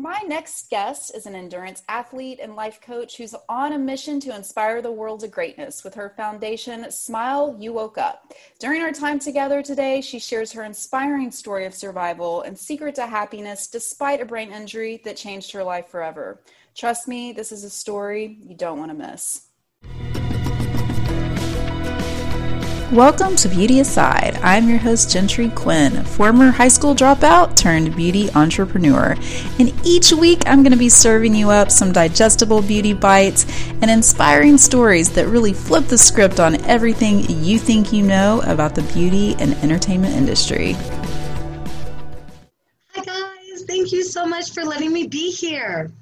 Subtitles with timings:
[0.00, 4.36] My next guest is an endurance athlete and life coach who's on a mission to
[4.36, 8.32] inspire the world to greatness with her foundation, Smile You Woke Up.
[8.60, 13.08] During our time together today, she shares her inspiring story of survival and secret to
[13.08, 16.44] happiness despite a brain injury that changed her life forever.
[16.76, 19.47] Trust me, this is a story you don't want to miss.
[22.92, 24.40] Welcome to Beauty Aside.
[24.42, 29.14] I'm your host, Gentry Quinn, former high school dropout turned beauty entrepreneur.
[29.58, 33.44] And each week, I'm going to be serving you up some digestible beauty bites
[33.82, 38.74] and inspiring stories that really flip the script on everything you think you know about
[38.74, 40.72] the beauty and entertainment industry.
[42.94, 43.64] Hi, guys.
[43.66, 45.92] Thank you so much for letting me be here.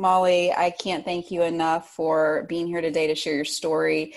[0.00, 4.14] Molly, I can't thank you enough for being here today to share your story.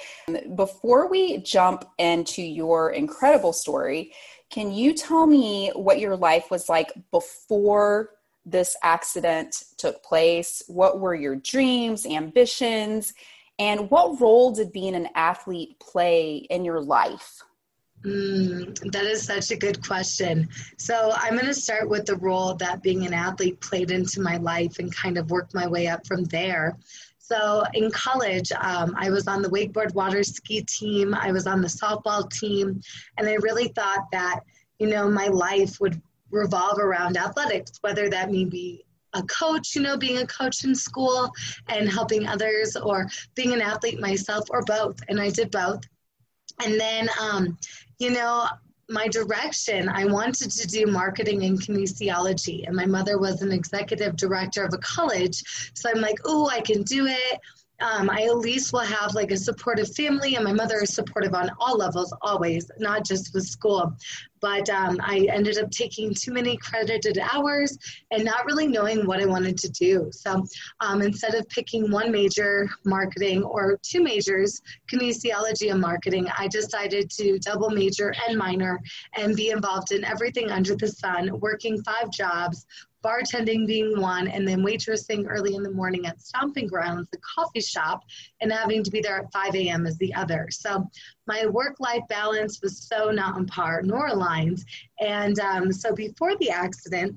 [0.55, 4.13] Before we jump into your incredible story,
[4.49, 8.11] can you tell me what your life was like before
[8.45, 10.63] this accident took place?
[10.67, 13.13] What were your dreams, ambitions,
[13.59, 17.41] and what role did being an athlete play in your life?
[18.05, 20.49] Mm, that is such a good question.
[20.77, 24.35] So, I'm going to start with the role that being an athlete played into my
[24.37, 26.77] life and kind of work my way up from there.
[27.17, 31.61] So, in college, um, I was on the wakeboard water ski team, I was on
[31.61, 32.81] the softball team,
[33.17, 34.41] and I really thought that,
[34.79, 39.81] you know, my life would revolve around athletics, whether that may be a coach, you
[39.81, 41.31] know, being a coach in school
[41.69, 44.99] and helping others, or being an athlete myself, or both.
[45.07, 45.79] And I did both.
[46.63, 47.57] And then, um,
[47.99, 48.47] you know,
[48.89, 52.67] my direction, I wanted to do marketing and kinesiology.
[52.67, 55.71] And my mother was an executive director of a college.
[55.73, 57.39] So I'm like, oh, I can do it
[57.83, 61.33] um, I at least will have like a supportive family, and my mother is supportive
[61.33, 63.93] on all levels, always, not just with school.
[64.39, 67.77] But um, I ended up taking too many credited hours
[68.11, 70.09] and not really knowing what I wanted to do.
[70.11, 70.43] So
[70.79, 77.09] um, instead of picking one major, marketing, or two majors, kinesiology and marketing, I decided
[77.11, 78.79] to double major and minor
[79.15, 82.65] and be involved in everything under the sun, working five jobs
[83.03, 87.61] bartending being one, and then waitressing early in the morning at Stomping Grounds, the coffee
[87.61, 88.01] shop,
[88.41, 89.85] and having to be there at 5 a.m.
[89.85, 90.47] as the other.
[90.51, 90.89] So
[91.27, 94.63] my work life balance was so not on par nor aligned.
[94.99, 97.15] And um, so before the accident,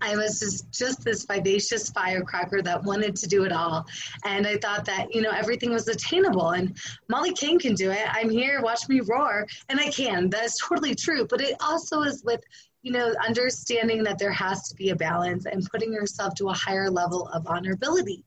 [0.00, 3.86] I was just, just this vivacious firecracker that wanted to do it all.
[4.24, 6.50] And I thought that, you know, everything was attainable.
[6.50, 6.76] And
[7.08, 8.06] Molly King can do it.
[8.10, 9.46] I'm here, watch me roar.
[9.68, 10.30] And I can.
[10.30, 11.26] That's totally true.
[11.26, 12.40] But it also is with
[12.82, 16.54] you know, understanding that there has to be a balance and putting yourself to a
[16.54, 18.22] higher level of honorability.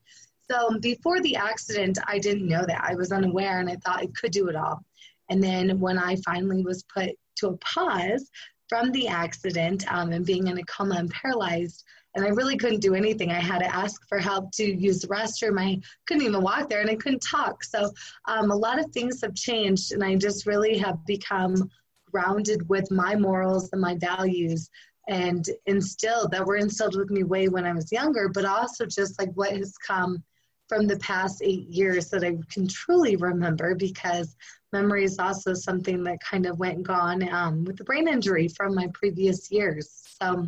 [0.50, 2.84] So before the accident, I didn't know that.
[2.84, 4.84] I was unaware and I thought I could do it all.
[5.30, 8.30] And then when I finally was put to a pause
[8.74, 11.84] from the accident um, and being in a coma and paralyzed,
[12.16, 13.30] and I really couldn't do anything.
[13.30, 15.62] I had to ask for help to use the restroom.
[15.62, 17.64] I couldn't even walk there and I couldn't talk.
[17.64, 17.92] So
[18.28, 21.70] um, a lot of things have changed, and I just really have become
[22.12, 24.72] grounded with my morals and my values
[25.08, 29.20] and instilled that were instilled with me way when I was younger, but also just
[29.20, 30.24] like what has come
[30.68, 34.36] from the past eight years that I can truly remember because
[34.72, 38.74] memory is also something that kind of went gone um, with the brain injury from
[38.74, 40.04] my previous years.
[40.22, 40.48] So,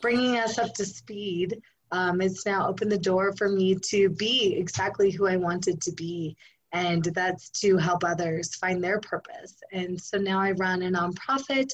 [0.00, 1.60] bringing us up to speed,
[1.92, 5.92] um, it's now opened the door for me to be exactly who I wanted to
[5.92, 6.36] be
[6.72, 9.56] and that's to help others find their purpose.
[9.72, 11.70] And so now I run a nonprofit.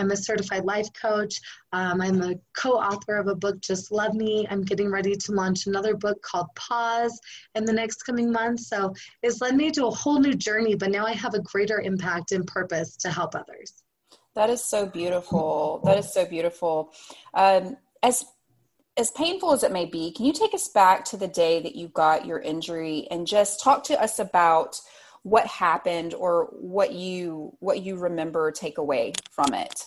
[0.00, 1.40] I'm a certified life coach.
[1.72, 4.46] Um, I'm a co author of a book, Just Love Me.
[4.50, 7.20] I'm getting ready to launch another book called Pause
[7.54, 8.68] in the next coming months.
[8.68, 11.80] So it's led me to a whole new journey, but now I have a greater
[11.80, 13.82] impact and purpose to help others.
[14.34, 15.82] That is so beautiful.
[15.84, 16.92] That is so beautiful.
[17.34, 18.24] Um, as
[18.96, 21.74] as painful as it may be, can you take us back to the day that
[21.74, 24.80] you got your injury and just talk to us about
[25.22, 29.84] what happened or what you what you remember take away from it?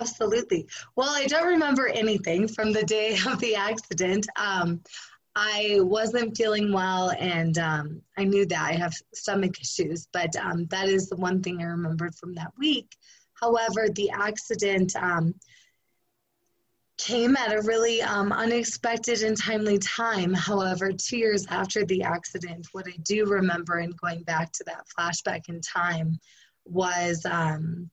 [0.00, 0.66] Absolutely.
[0.96, 4.26] Well, I don't remember anything from the day of the accident.
[4.36, 4.80] Um,
[5.34, 10.66] I wasn't feeling well, and um, I knew that I have stomach issues, but um,
[10.66, 12.96] that is the one thing I remembered from that week.
[13.40, 15.34] However, the accident um,
[17.02, 20.32] came at a really um, unexpected and timely time.
[20.32, 24.86] However, two years after the accident, what I do remember and going back to that
[24.96, 26.20] flashback in time
[26.64, 27.90] was um,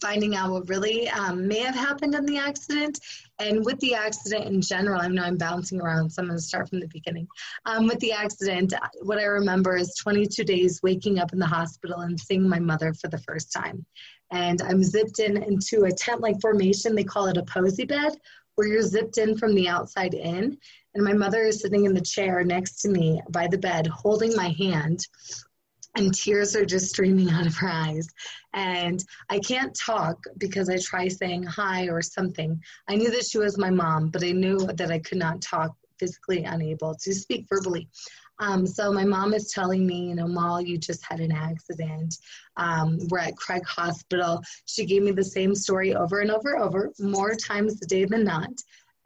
[0.00, 2.98] finding out what really um, may have happened in the accident.
[3.38, 6.42] And with the accident in general, I know I'm bouncing around, so I'm going to
[6.42, 7.28] start from the beginning.
[7.66, 8.72] Um, with the accident,
[9.02, 12.94] what I remember is 22 days waking up in the hospital and seeing my mother
[12.94, 13.84] for the first time.
[14.30, 16.94] And I'm zipped in into a tent like formation.
[16.94, 18.12] They call it a Posey bed,
[18.58, 20.58] where you're zipped in from the outside in.
[20.96, 24.34] And my mother is sitting in the chair next to me by the bed, holding
[24.34, 25.06] my hand
[25.94, 28.08] and tears are just streaming out of her eyes.
[28.54, 32.60] And I can't talk because I try saying hi or something.
[32.88, 35.76] I knew that she was my mom, but I knew that I could not talk,
[36.00, 37.88] physically unable to speak verbally.
[38.40, 42.16] Um, so my mom is telling me, you know, Mal, you just had an accident.
[42.56, 44.42] Um, we're at Craig Hospital.
[44.66, 48.04] She gave me the same story over and over and over, more times a day
[48.04, 48.52] than not.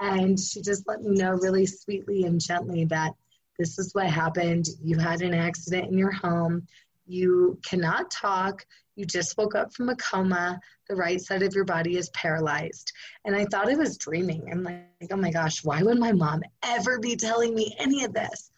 [0.00, 3.12] And she just let me know really sweetly and gently that
[3.58, 4.66] this is what happened.
[4.82, 6.66] You had an accident in your home.
[7.06, 8.66] You cannot talk.
[8.96, 10.60] You just woke up from a coma.
[10.88, 12.92] The right side of your body is paralyzed.
[13.24, 14.48] And I thought I was dreaming.
[14.50, 18.12] I'm like, oh my gosh, why would my mom ever be telling me any of
[18.12, 18.51] this?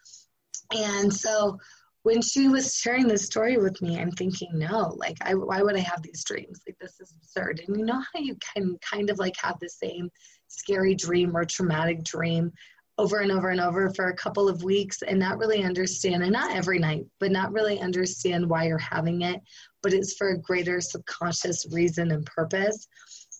[0.74, 1.58] And so
[2.02, 5.76] when she was sharing this story with me, I'm thinking, no, like, I, why would
[5.76, 6.60] I have these dreams?
[6.66, 7.62] Like, this is absurd.
[7.66, 10.10] And you know how you can kind of like have the same
[10.48, 12.52] scary dream or traumatic dream
[12.98, 16.32] over and over and over for a couple of weeks and not really understand, and
[16.32, 19.40] not every night, but not really understand why you're having it,
[19.82, 22.86] but it's for a greater subconscious reason and purpose.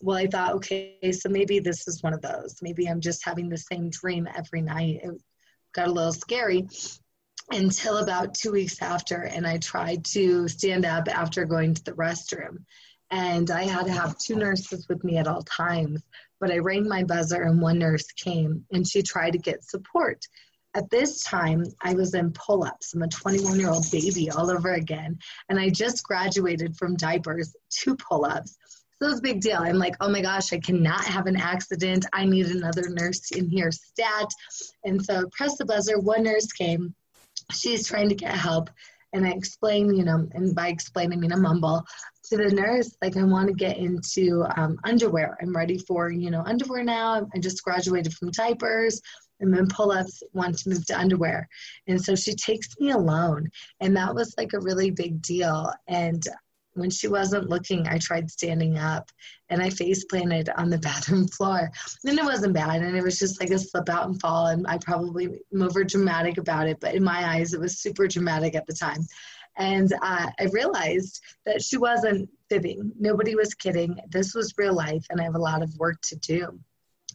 [0.01, 2.57] Well, I thought, okay, so maybe this is one of those.
[2.63, 5.01] Maybe I'm just having the same dream every night.
[5.03, 5.23] It
[5.73, 6.67] got a little scary
[7.51, 11.93] until about two weeks after, and I tried to stand up after going to the
[11.93, 12.65] restroom.
[13.11, 16.03] And I had to have two nurses with me at all times
[16.45, 20.27] but I rang my buzzer and one nurse came and she tried to get support.
[20.75, 22.93] At this time, I was in pull ups.
[22.93, 25.19] I'm a 21 year old baby all over again.
[25.49, 28.59] And I just graduated from diapers to pull ups.
[29.01, 29.57] So it's a big deal.
[29.59, 32.05] I'm like, oh my gosh, I cannot have an accident.
[32.13, 34.29] I need another nurse in here stat.
[34.85, 35.99] And so press the buzzer.
[35.99, 36.95] One nurse came.
[37.53, 38.71] She's trying to get help.
[39.13, 41.85] And I explain, you know, and by explain, I mean a mumble
[42.25, 45.37] to the nurse, like, I want to get into um, underwear.
[45.41, 47.27] I'm ready for, you know, underwear now.
[47.35, 49.01] I just graduated from diapers.
[49.41, 51.49] And then pull ups, want to move to underwear.
[51.87, 53.51] And so she takes me alone.
[53.81, 55.71] And that was like a really big deal.
[55.89, 56.25] And
[56.75, 59.11] when she wasn't looking, I tried standing up
[59.49, 61.71] and I face planted on the bathroom floor.
[62.05, 62.83] And it wasn't bad.
[62.83, 64.49] And it was just like a slip out and fall.
[64.49, 66.79] And I probably am over dramatic about it.
[66.81, 69.01] But in my eyes, it was super dramatic at the time.
[69.57, 72.93] And uh, I realized that she wasn't fibbing.
[72.99, 74.01] Nobody was kidding.
[74.09, 75.07] This was real life.
[75.11, 76.59] And I have a lot of work to do.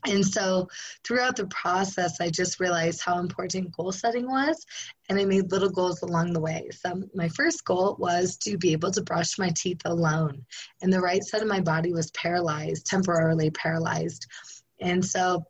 [0.07, 0.67] And so
[1.03, 4.65] throughout the process, I just realized how important goal setting was,
[5.09, 6.69] and I made little goals along the way.
[6.71, 10.45] So, my first goal was to be able to brush my teeth alone,
[10.81, 14.25] and the right side of my body was paralyzed, temporarily paralyzed.
[14.79, 15.43] And so,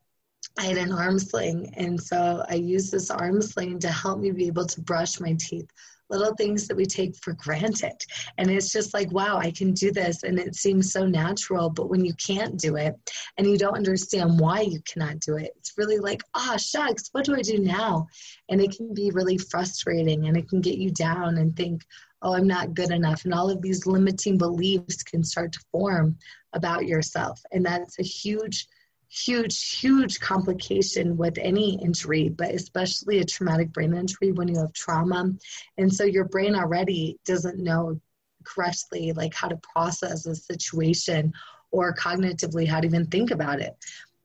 [0.57, 4.31] I had an arm sling, and so I used this arm sling to help me
[4.31, 5.69] be able to brush my teeth
[6.09, 7.93] little things that we take for granted.
[8.37, 10.23] And it's just like, wow, I can do this.
[10.23, 11.69] And it seems so natural.
[11.69, 12.95] But when you can't do it
[13.37, 17.09] and you don't understand why you cannot do it, it's really like, ah, oh, shucks,
[17.11, 18.07] what do I do now?
[18.49, 21.83] And it can be really frustrating and it can get you down and think,
[22.21, 23.25] oh, I'm not good enough.
[23.25, 26.17] And all of these limiting beliefs can start to form
[26.53, 27.39] about yourself.
[27.51, 28.67] And that's a huge
[29.09, 34.71] huge, huge complication with any injury, but especially a traumatic brain injury when you have
[34.73, 35.31] trauma.
[35.77, 37.99] And so your brain already doesn't know
[38.43, 41.33] correctly like how to process a situation
[41.71, 43.75] or cognitively how to even think about it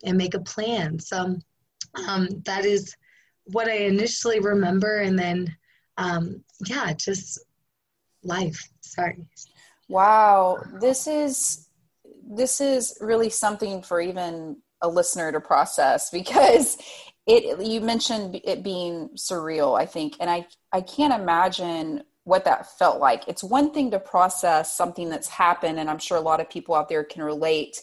[0.05, 0.99] and make a plan.
[0.99, 1.37] So
[2.07, 2.95] um, that is
[3.45, 4.99] what I initially remember.
[4.99, 5.57] And then,
[5.97, 7.45] um, yeah, just
[8.23, 8.69] life.
[8.81, 9.27] Sorry.
[9.89, 10.63] Wow.
[10.81, 11.69] This is
[12.27, 16.77] this is really something for even a listener to process because
[17.27, 22.79] it you mentioned it being surreal i think and i i can't imagine what that
[22.79, 23.29] felt like.
[23.29, 26.75] It's one thing to process something that's happened and i'm sure a lot of people
[26.75, 27.83] out there can relate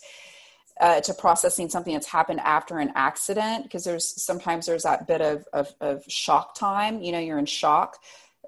[0.79, 5.22] uh, to processing something that's happened after an accident because there's sometimes there's that bit
[5.22, 7.98] of, of, of shock time you know you're in shock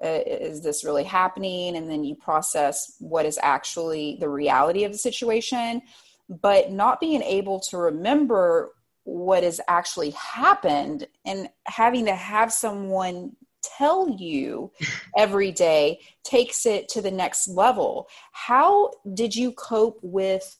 [0.02, 1.76] uh, is this really happening?
[1.76, 5.82] And then you process what is actually the reality of the situation
[6.28, 8.70] but not being able to remember
[9.04, 14.70] what has actually happened and having to have someone tell you
[15.16, 18.08] every day takes it to the next level.
[18.32, 20.56] How did you cope with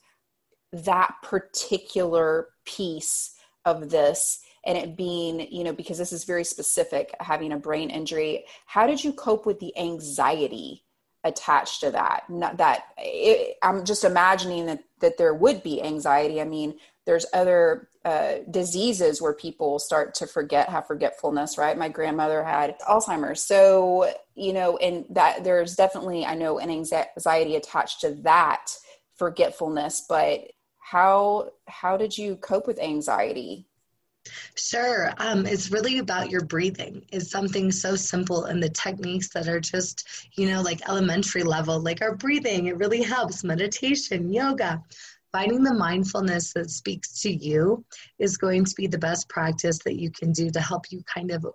[0.71, 7.13] that particular piece of this and it being, you know, because this is very specific,
[7.19, 8.45] having a brain injury?
[8.65, 10.83] How did you cope with the anxiety
[11.25, 16.41] attached to that Not that it, i'm just imagining that that there would be anxiety.
[16.41, 21.77] I mean there's other uh, diseases where people start to forget have forgetfulness right?
[21.77, 23.41] My grandmother had alzheimer's.
[23.41, 28.67] So you know and that there's definitely i know an anxiety attached to that
[29.15, 30.41] forgetfulness but
[30.79, 33.65] how how did you cope with anxiety
[34.55, 35.13] Sure.
[35.17, 37.05] Um, it's really about your breathing.
[37.11, 41.79] It's something so simple and the techniques that are just, you know, like elementary level,
[41.79, 42.67] like our breathing.
[42.67, 43.43] It really helps.
[43.43, 44.81] Meditation, yoga.
[45.31, 47.83] Finding the mindfulness that speaks to you
[48.19, 51.31] is going to be the best practice that you can do to help you kind
[51.31, 51.45] of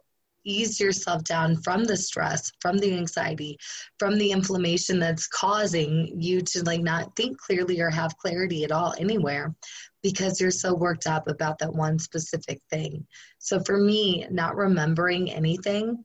[0.45, 3.59] ease yourself down from the stress, from the anxiety,
[3.99, 8.73] from the inflammation that's causing you to like not think clearly or have clarity at
[8.73, 9.55] all anywhere
[10.03, 13.07] because you're so worked up about that one specific thing.
[13.39, 16.05] So for me, not remembering anything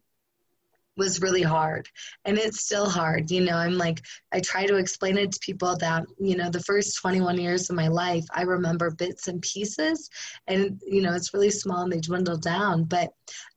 [0.97, 1.87] was really hard
[2.23, 5.75] and it's still hard you know i'm like i try to explain it to people
[5.77, 10.09] that you know the first 21 years of my life i remember bits and pieces
[10.47, 13.09] and you know it's really small and they dwindle down but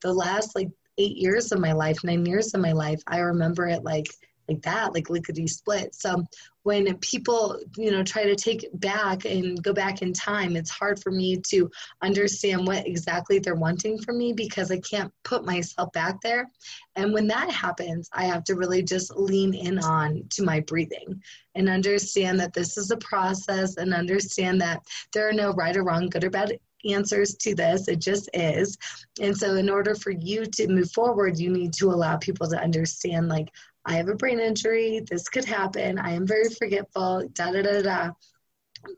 [0.02, 0.68] the last like
[0.98, 4.08] eight years of my life nine years of my life i remember it like
[4.48, 5.94] like that, like lickety split.
[5.94, 6.24] So
[6.62, 11.02] when people, you know, try to take back and go back in time, it's hard
[11.02, 11.70] for me to
[12.02, 16.50] understand what exactly they're wanting from me because I can't put myself back there.
[16.96, 21.22] And when that happens, I have to really just lean in on to my breathing
[21.54, 24.80] and understand that this is a process and understand that
[25.12, 27.88] there are no right or wrong, good or bad answers to this.
[27.88, 28.76] It just is.
[29.20, 32.60] And so, in order for you to move forward, you need to allow people to
[32.60, 33.48] understand, like,
[33.88, 35.00] I have a brain injury.
[35.08, 35.98] This could happen.
[35.98, 37.26] I am very forgetful.
[37.32, 38.10] Da da da da.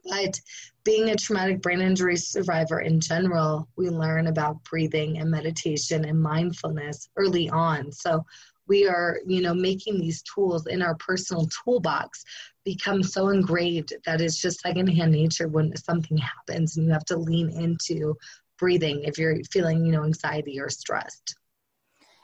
[0.09, 0.39] But
[0.83, 6.21] being a traumatic brain injury survivor in general, we learn about breathing and meditation and
[6.21, 7.93] mindfulness early on.
[7.93, 8.25] So
[8.67, 12.25] we are, you know, making these tools in our personal toolbox
[12.65, 17.17] become so engraved that it's just secondhand nature when something happens and you have to
[17.17, 18.13] lean into
[18.59, 21.35] breathing if you're feeling, you know, anxiety or stressed.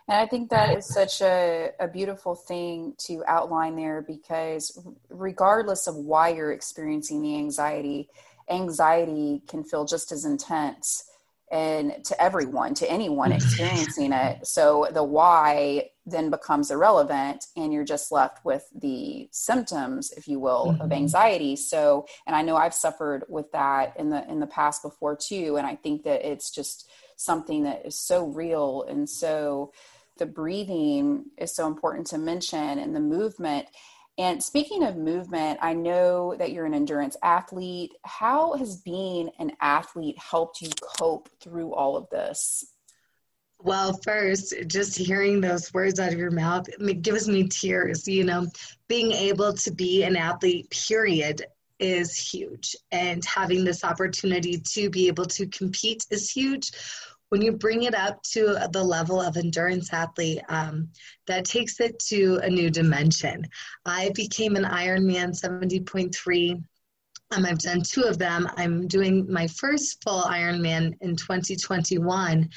[0.08, 5.88] And I think that is such a, a beautiful thing to outline there because, regardless
[5.88, 8.10] of why you're experiencing the anxiety,
[8.50, 11.04] anxiety can feel just as intense
[11.52, 14.46] and to everyone, to anyone experiencing it.
[14.46, 20.40] So the why then becomes irrelevant and you're just left with the symptoms, if you
[20.40, 20.82] will, mm-hmm.
[20.82, 21.56] of anxiety.
[21.56, 25.58] So, and I know I've suffered with that in the in the past before too.
[25.58, 29.72] And I think that it's just something that is so real and so
[30.18, 33.68] the breathing is so important to mention and the movement.
[34.18, 37.94] And speaking of movement, I know that you're an endurance athlete.
[38.04, 42.66] How has being an athlete helped you cope through all of this?
[43.60, 46.68] Well, first, just hearing those words out of your mouth
[47.02, 48.08] gives me tears.
[48.08, 48.48] You know,
[48.88, 51.44] being able to be an athlete, period,
[51.80, 52.76] is huge.
[52.92, 56.72] And having this opportunity to be able to compete is huge
[57.30, 60.90] when you bring it up to the level of endurance athlete, um,
[61.28, 63.44] that takes it to a new dimension.
[63.86, 66.64] I became an Ironman 70.3.
[67.32, 68.48] Um, I've done two of them.
[68.56, 72.50] I'm doing my first full Ironman in 2021.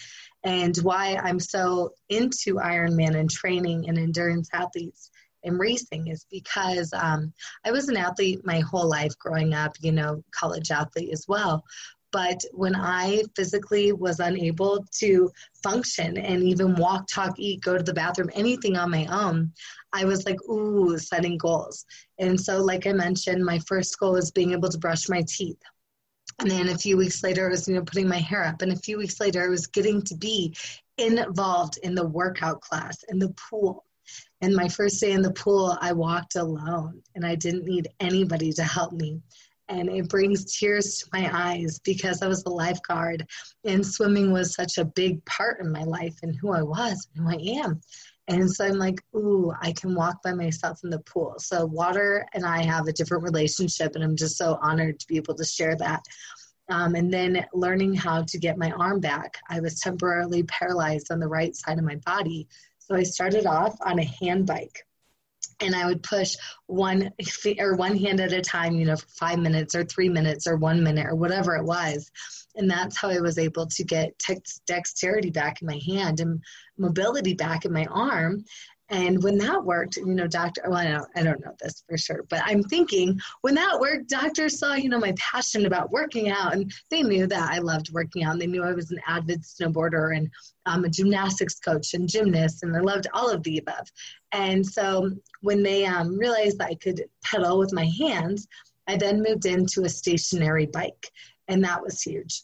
[0.45, 5.11] And why I'm so into Ironman and training and endurance athletes
[5.45, 7.33] and racing is because um,
[7.65, 11.65] I was an athlete my whole life growing up, you know, college athlete as well.
[12.13, 15.31] But when I physically was unable to
[15.63, 19.53] function and even walk, talk, eat, go to the bathroom, anything on my own,
[19.93, 21.85] I was like, ooh, setting goals.
[22.19, 25.61] And so, like I mentioned, my first goal was being able to brush my teeth.
[26.41, 28.63] And then a few weeks later, I was, you know, putting my hair up.
[28.63, 30.57] And a few weeks later, I was getting to be
[30.97, 33.85] involved in the workout class in the pool.
[34.41, 38.53] And my first day in the pool, I walked alone and I didn't need anybody
[38.55, 39.21] to help me
[39.71, 43.25] and it brings tears to my eyes because I was a lifeguard
[43.65, 47.25] and swimming was such a big part in my life and who I was and
[47.25, 47.81] who I am.
[48.27, 51.37] And so I'm like, ooh, I can walk by myself in the pool.
[51.39, 55.17] So water and I have a different relationship, and I'm just so honored to be
[55.17, 56.03] able to share that.
[56.69, 59.39] Um, and then learning how to get my arm back.
[59.49, 62.47] I was temporarily paralyzed on the right side of my body.
[62.79, 64.85] So I started off on a hand bike
[65.61, 66.37] and I would push
[66.67, 67.11] one
[67.59, 70.57] or one hand at a time, you know, for five minutes or three minutes or
[70.57, 72.11] one minute or whatever it was.
[72.57, 74.21] And that's how I was able to get
[74.67, 76.43] dexterity back in my hand and
[76.79, 78.45] mobility back in my arm.
[78.91, 81.97] And when that worked, you know, doctor, well, I don't, I don't know this for
[81.97, 86.29] sure, but I'm thinking when that worked, doctors saw, you know, my passion about working
[86.29, 88.33] out and they knew that I loved working out.
[88.33, 90.29] And they knew I was an avid snowboarder and
[90.67, 93.87] I'm a gymnastics coach and gymnast and I loved all of the above.
[94.33, 98.49] And so when they um, realized that I could pedal with my hands,
[98.89, 101.11] I then moved into a stationary bike
[101.47, 102.43] and that was huge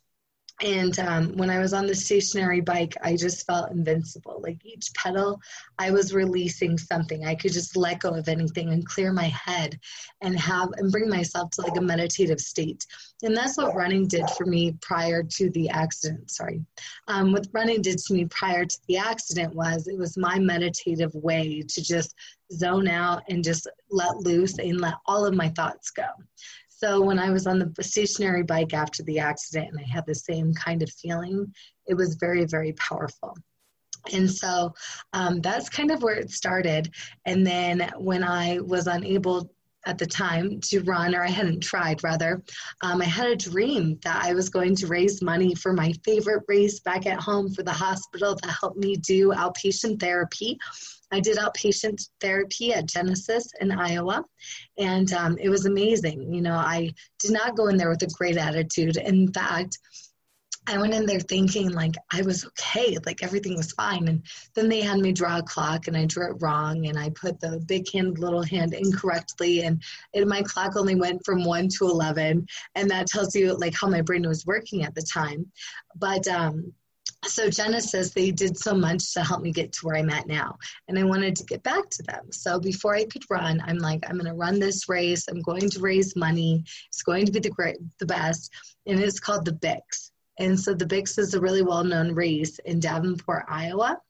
[0.62, 4.40] and um, when I was on the stationary bike, I just felt invincible.
[4.42, 5.38] Like each pedal,
[5.78, 7.26] I was releasing something.
[7.26, 9.78] I could just let go of anything and clear my head
[10.22, 12.86] and have and bring myself to like a meditative state.
[13.22, 16.30] And that's what running did for me prior to the accident.
[16.30, 16.64] Sorry.
[17.06, 21.14] Um, what running did to me prior to the accident was it was my meditative
[21.14, 22.14] way to just
[22.52, 26.06] zone out and just let loose and let all of my thoughts go.
[26.78, 30.14] So when I was on the stationary bike after the accident and I had the
[30.14, 31.50] same kind of feeling,
[31.87, 33.35] it was very, very powerful.
[34.12, 34.75] And so
[35.14, 36.92] um, that's kind of where it started.
[37.25, 39.50] And then when I was unable
[39.86, 42.42] at the time to run, or I hadn't tried rather,
[42.82, 46.42] um, I had a dream that I was going to raise money for my favorite
[46.48, 50.58] race back at home for the hospital that helped me do outpatient therapy.
[51.12, 54.24] I did outpatient therapy at Genesis in Iowa,
[54.76, 56.34] and um, it was amazing.
[56.34, 58.96] You know, I did not go in there with a great attitude.
[58.96, 59.78] In fact,
[60.68, 64.08] I went in there thinking like I was okay, like everything was fine.
[64.08, 64.23] And
[64.54, 67.40] then they had me draw a clock and I drew it wrong and I put
[67.40, 69.62] the big hand, little hand incorrectly.
[69.62, 69.82] And
[70.12, 72.46] it, my clock only went from one to 11.
[72.75, 75.46] And that tells you like how my brain was working at the time.
[75.96, 76.73] But, um,
[77.25, 80.56] so Genesis, they did so much to help me get to where I'm at now.
[80.88, 82.30] And I wanted to get back to them.
[82.30, 85.26] So before I could run, I'm like, I'm going to run this race.
[85.28, 86.64] I'm going to raise money.
[86.88, 88.52] It's going to be the great, the best.
[88.87, 90.11] And it's called the Bix.
[90.38, 94.00] And so the Bix is a really well known race in Davenport, Iowa.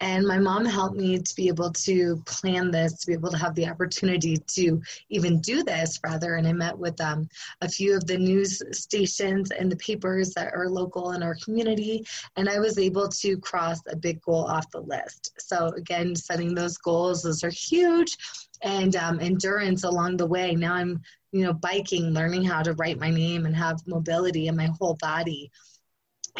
[0.00, 3.36] And my mom helped me to be able to plan this, to be able to
[3.36, 4.80] have the opportunity to
[5.10, 6.36] even do this, rather.
[6.36, 7.28] And I met with um,
[7.60, 12.06] a few of the news stations and the papers that are local in our community.
[12.36, 15.32] And I was able to cross a big goal off the list.
[15.38, 18.16] So, again, setting those goals, those are huge.
[18.62, 20.54] And um, endurance along the way.
[20.54, 21.00] Now I'm,
[21.32, 24.96] you know, biking, learning how to write my name and have mobility in my whole
[25.00, 25.50] body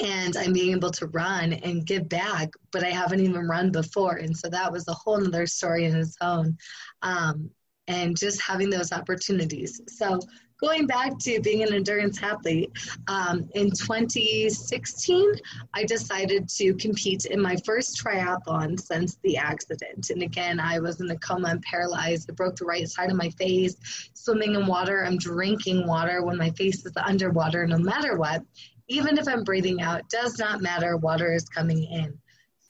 [0.01, 4.17] and I'm being able to run and give back, but I haven't even run before.
[4.17, 6.57] And so that was a whole other story in its own.
[7.03, 7.51] Um,
[7.87, 9.81] and just having those opportunities.
[9.89, 10.21] So
[10.61, 12.71] going back to being an endurance athlete,
[13.09, 15.33] um, in 2016,
[15.75, 20.11] I decided to compete in my first triathlon since the accident.
[20.11, 22.31] And again, I was in a coma and paralyzed.
[22.31, 23.77] I broke the right side of my face,
[24.15, 25.05] swimming in water.
[25.05, 28.43] I'm drinking water when my face is underwater, no matter what
[28.91, 32.19] even if I'm breathing out, does not matter, water is coming in.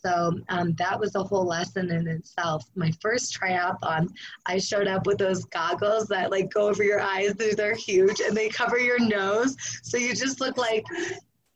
[0.02, 2.64] So um, that was a whole lesson in itself.
[2.74, 4.08] My first triathlon,
[4.46, 7.34] I showed up with those goggles that like go over your eyes.
[7.34, 9.56] They're huge and they cover your nose.
[9.82, 10.84] So you just look like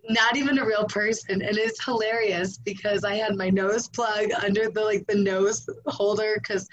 [0.08, 1.40] not even a real person.
[1.40, 6.34] And it's hilarious because I had my nose plug under the like the nose holder
[6.36, 6.68] because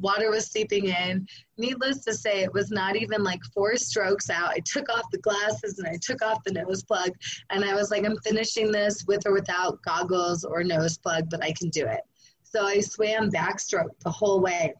[0.00, 1.26] water was seeping in.
[1.58, 4.50] Needless to say, it was not even like four strokes out.
[4.50, 7.12] I took off the glasses and I took off the nose plug,
[7.50, 11.42] and I was like, I'm finishing this with or without goggles or nose plug, but
[11.44, 12.00] I can do it.
[12.42, 14.74] So I swam backstroke the whole way.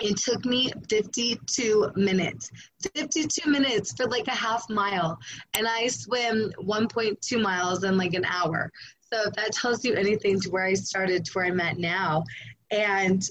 [0.00, 2.50] It took me 52 minutes.
[2.94, 5.16] 52 minutes for like a half mile.
[5.54, 8.70] And I swim 1.2 miles in like an hour.
[9.12, 12.24] So if that tells you anything to where I started to where I'm at now.
[12.70, 13.26] And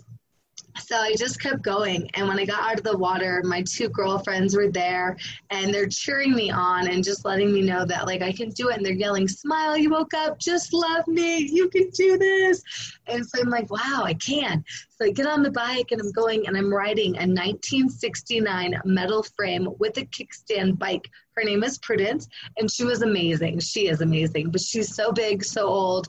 [0.77, 2.09] so I just kept going.
[2.15, 5.17] And when I got out of the water, my two girlfriends were there
[5.49, 8.69] and they're cheering me on and just letting me know that like I can do
[8.69, 8.77] it.
[8.77, 12.61] And they're yelling, Smile, you woke up, just love me, you can do this.
[13.07, 14.63] And so I'm like, wow, I can.
[14.89, 19.23] So I get on the bike and I'm going and I'm riding a 1969 metal
[19.35, 21.09] frame with a kickstand bike.
[21.35, 23.59] Her name is Prudence and she was amazing.
[23.59, 26.07] She is amazing, but she's so big, so old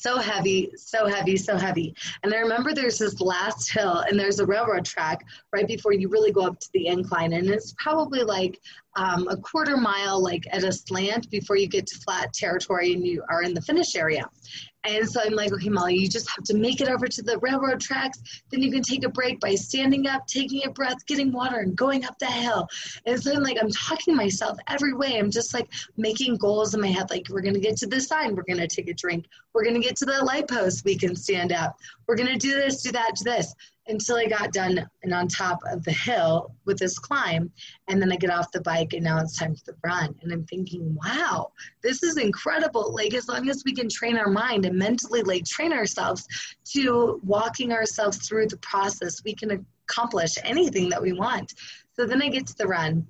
[0.00, 1.94] so heavy, so heavy, so heavy.
[2.22, 6.08] And I remember there's this last hill, and there's a railroad track right before you
[6.08, 8.60] really go up to the incline, and it's probably like
[8.98, 13.06] um, a quarter mile, like at a slant before you get to flat territory and
[13.06, 14.28] you are in the finish area.
[14.84, 17.38] And so I'm like, okay, Molly, you just have to make it over to the
[17.38, 18.18] railroad tracks.
[18.50, 21.76] Then you can take a break by standing up, taking a breath, getting water, and
[21.76, 22.66] going up the hill.
[23.04, 25.18] And so I'm like, I'm talking to myself every way.
[25.18, 27.10] I'm just like making goals in my head.
[27.10, 28.34] Like, we're going to get to this sign.
[28.34, 29.26] We're going to take a drink.
[29.52, 30.84] We're going to get to the light post.
[30.84, 31.76] We can stand up.
[32.06, 33.54] We're going to do this, do that, do this
[33.88, 37.50] until I got done and on top of the hill with this climb.
[37.88, 40.14] And then I get off the bike and now it's time for the run.
[40.22, 42.94] And I'm thinking, wow, this is incredible.
[42.94, 46.26] Like, as long as we can train our mind and mentally, like, train ourselves
[46.72, 51.54] to walking ourselves through the process, we can accomplish anything that we want.
[51.94, 53.06] So then I get to the run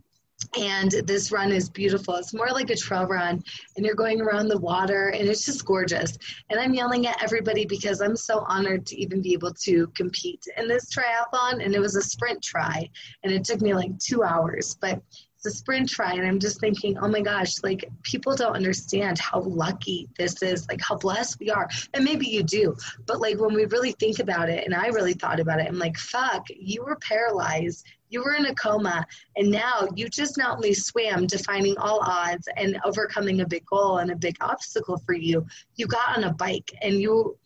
[0.56, 2.14] and this run is beautiful.
[2.14, 3.42] It's more like a trail run,
[3.76, 6.16] and you're going around the water, and it's just gorgeous.
[6.48, 10.44] And I'm yelling at everybody because I'm so honored to even be able to compete
[10.56, 11.64] in this triathlon.
[11.64, 12.88] And it was a sprint tri,
[13.24, 14.76] and it took me like two hours.
[14.80, 15.02] But
[15.38, 19.16] it's a sprint tri and i'm just thinking oh my gosh like people don't understand
[19.20, 22.74] how lucky this is like how blessed we are and maybe you do
[23.06, 25.78] but like when we really think about it and i really thought about it i'm
[25.78, 29.04] like fuck you were paralyzed you were in a coma
[29.36, 33.98] and now you just not only swam defying all odds and overcoming a big goal
[33.98, 35.44] and a big obstacle for you
[35.76, 37.36] you got on a bike and you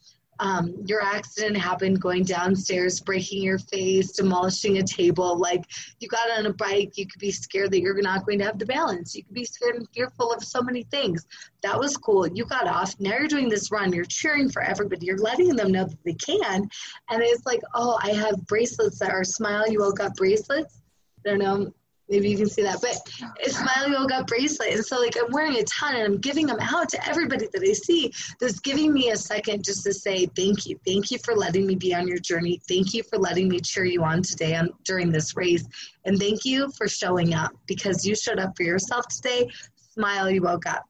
[0.43, 5.39] um, your accident happened going downstairs, breaking your face, demolishing a table.
[5.39, 5.63] Like
[6.01, 8.59] you got on a bike, you could be scared that you're not going to have
[8.59, 9.15] the balance.
[9.15, 11.25] You could be scared and fearful of so many things.
[11.63, 12.27] That was cool.
[12.27, 12.99] You got off.
[12.99, 13.93] Now you're doing this run.
[13.93, 15.07] You're cheering for everybody.
[15.07, 16.69] You're letting them know that they can.
[17.09, 20.83] And it's like, oh, I have bracelets that are Smile You Woke Up bracelets.
[21.25, 21.73] I don't know
[22.13, 22.81] maybe you can see that.
[22.81, 23.01] But
[23.41, 24.75] it's Woke Up bracelet.
[24.75, 27.63] And so like I'm wearing a ton and I'm giving them out to everybody that
[27.63, 30.79] I see that's giving me a second just to say thank you.
[30.87, 32.61] Thank you for letting me be on your journey.
[32.69, 35.67] Thank you for letting me cheer you on today on during this race.
[36.05, 39.49] And thank you for showing up because you showed up for yourself today.
[39.95, 40.85] Smile you woke up.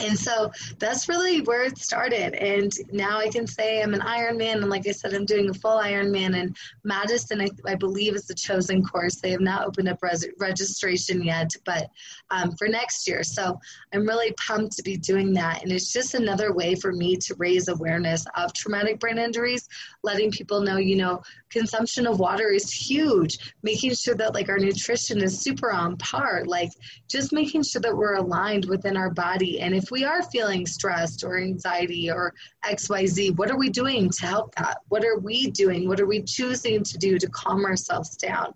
[0.00, 2.34] And so that's really where it started.
[2.34, 4.56] And now I can say I'm an Ironman.
[4.56, 6.40] And like I said, I'm doing a full Ironman.
[6.40, 9.16] And Madison, I, I believe, is the chosen course.
[9.16, 11.90] They have not opened up res- registration yet, but
[12.30, 13.22] um, for next year.
[13.22, 13.60] So
[13.92, 15.62] I'm really pumped to be doing that.
[15.62, 19.68] And it's just another way for me to raise awareness of traumatic brain injuries,
[20.02, 24.58] letting people know, you know, consumption of water is huge, making sure that like our
[24.58, 26.70] nutrition is super on par, like
[27.08, 29.60] just making sure that we're aligned within our body.
[29.60, 34.26] And if we are feeling stressed or anxiety or XYZ, what are we doing to
[34.26, 34.78] help that?
[34.88, 35.88] What are we doing?
[35.88, 38.54] What are we choosing to do to calm ourselves down?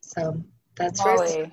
[0.00, 0.42] So
[0.76, 1.52] that's Molly,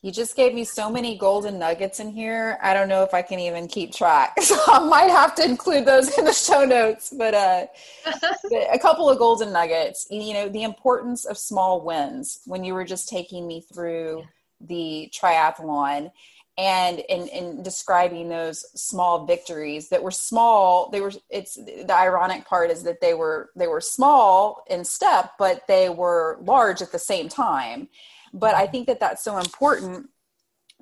[0.00, 2.56] you just gave me so many golden nuggets in here.
[2.62, 4.36] I don't know if I can even keep track.
[4.42, 7.12] So I might have to include those in the show notes.
[7.16, 7.66] But uh,
[8.72, 10.06] a couple of golden nuggets.
[10.08, 14.22] You know, the importance of small wins when you were just taking me through
[14.60, 16.10] the triathlon
[16.58, 22.44] and in, in describing those small victories that were small they were it's the ironic
[22.44, 26.92] part is that they were they were small in step but they were large at
[26.92, 27.88] the same time.
[28.34, 30.10] But i think that that's so important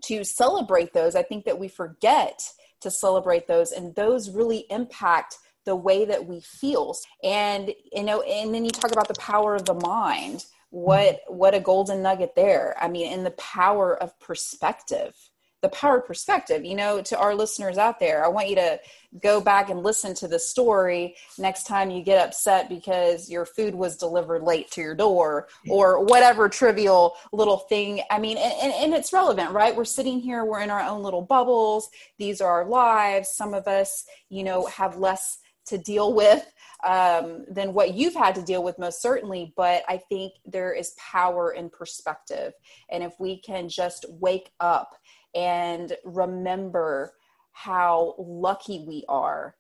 [0.03, 1.15] to celebrate those.
[1.15, 2.43] I think that we forget
[2.81, 6.97] to celebrate those and those really impact the way that we feel.
[7.23, 10.45] And you know and then you talk about the power of the mind.
[10.71, 12.77] What what a golden nugget there.
[12.81, 15.15] I mean in the power of perspective
[15.63, 18.79] the power perspective you know to our listeners out there i want you to
[19.23, 23.75] go back and listen to the story next time you get upset because your food
[23.75, 28.03] was delivered late to your door or whatever trivial little thing.
[28.11, 29.75] I mean and, and, and it's relevant right?
[29.75, 31.89] We're sitting here we're in our own little bubbles.
[32.19, 33.31] These are our lives.
[33.31, 36.47] Some of us you know have less to deal with
[36.87, 39.53] um, than what you've had to deal with most certainly.
[39.57, 42.53] But i think there is power in perspective.
[42.91, 44.97] And if we can just wake up
[45.37, 47.13] and remember
[47.53, 49.55] how lucky we are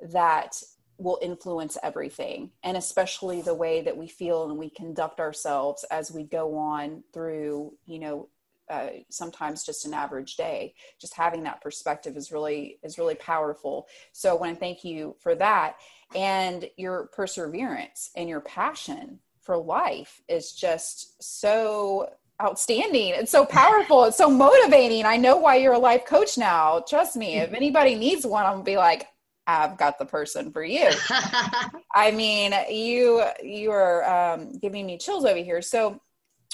[0.00, 0.62] that
[0.98, 6.10] will influence everything and especially the way that we feel and we conduct ourselves as
[6.10, 8.28] we go on through you know
[8.70, 10.74] uh, sometimes just an average day.
[11.00, 13.88] Just having that perspective is really is really powerful.
[14.12, 15.74] So i want to thank you for that.
[16.14, 23.12] And your perseverance and your passion for life is just so outstanding.
[23.14, 24.04] It's so powerful.
[24.04, 25.04] It's so motivating.
[25.04, 26.80] I know why you're a life coach now.
[26.88, 29.06] Trust me, if anybody needs one, I'm gonna be like,
[29.46, 30.90] I've got the person for you.
[31.94, 35.62] I mean, you you are um, giving me chills over here.
[35.62, 36.00] So,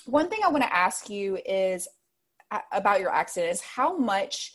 [0.07, 1.89] one thing I want to ask you is
[2.51, 4.53] uh, about your accident is how much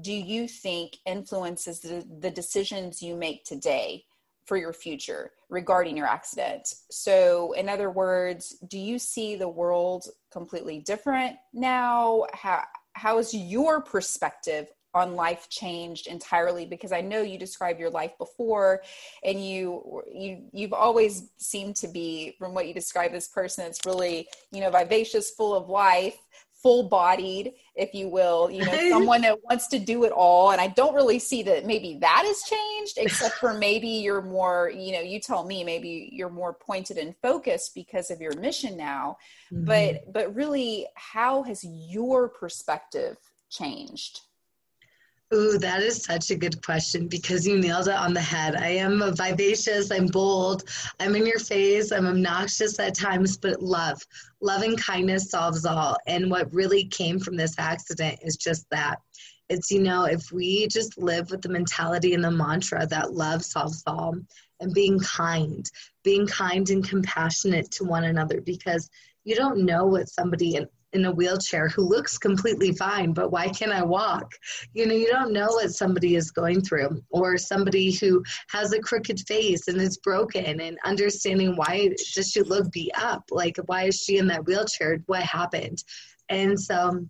[0.00, 4.04] do you think influences the, the decisions you make today
[4.44, 6.74] for your future regarding your accident.
[6.90, 12.26] So, in other words, do you see the world completely different now?
[12.32, 17.90] How how is your perspective on life changed entirely because i know you described your
[17.90, 18.82] life before
[19.24, 23.80] and you you you've always seemed to be from what you describe this person it's
[23.86, 26.18] really you know vivacious full of life
[26.62, 30.52] full bodied, if you will, you know, someone that wants to do it all.
[30.52, 34.70] And I don't really see that maybe that has changed, except for maybe you're more,
[34.74, 38.76] you know, you tell me maybe you're more pointed and focused because of your mission
[38.76, 39.16] now.
[39.52, 39.64] Mm-hmm.
[39.64, 43.16] But but really, how has your perspective
[43.50, 44.20] changed?
[45.34, 48.54] Ooh, that is such a good question because you nailed it on the head.
[48.54, 50.64] I am vivacious, I'm bold,
[51.00, 54.02] I'm in your face, I'm obnoxious at times, but love,
[54.42, 55.96] love and kindness solves all.
[56.06, 58.96] And what really came from this accident is just that.
[59.48, 63.42] It's, you know, if we just live with the mentality and the mantra that love
[63.42, 64.14] solves all
[64.60, 65.70] and being kind,
[66.04, 68.90] being kind and compassionate to one another because
[69.24, 70.58] you don't know what somebody
[70.92, 74.30] in a wheelchair who looks completely fine, but why can't I walk?
[74.74, 78.80] You know, you don't know what somebody is going through, or somebody who has a
[78.80, 83.24] crooked face and is broken, and understanding why does she look beat up?
[83.30, 84.98] Like, why is she in that wheelchair?
[85.06, 85.82] What happened?
[86.28, 87.06] And so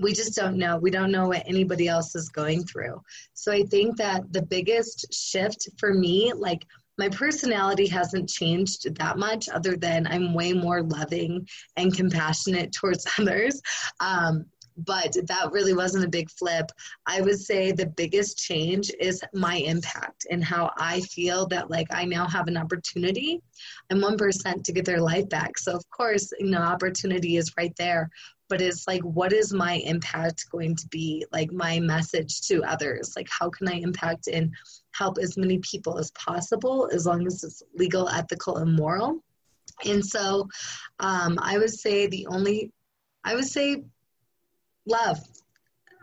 [0.00, 0.78] we just don't know.
[0.78, 3.02] We don't know what anybody else is going through.
[3.34, 6.64] So I think that the biggest shift for me, like,
[6.98, 13.06] my personality hasn't changed that much other than i'm way more loving and compassionate towards
[13.18, 13.60] others.
[14.00, 14.46] Um,
[14.86, 16.70] but that really wasn't a big flip.
[17.06, 21.88] I would say the biggest change is my impact and how i feel that like
[21.90, 23.40] i now have an opportunity
[23.90, 25.58] and 1% to get their life back.
[25.58, 28.08] So of course you know opportunity is right there
[28.48, 31.24] but it's like what is my impact going to be?
[31.32, 33.14] Like my message to others?
[33.16, 34.54] Like how can i impact and
[34.98, 39.22] help as many people as possible as long as it's legal ethical and moral.
[39.84, 40.48] And so
[40.98, 42.72] um, i would say the only
[43.24, 43.84] i would say
[44.86, 45.18] love.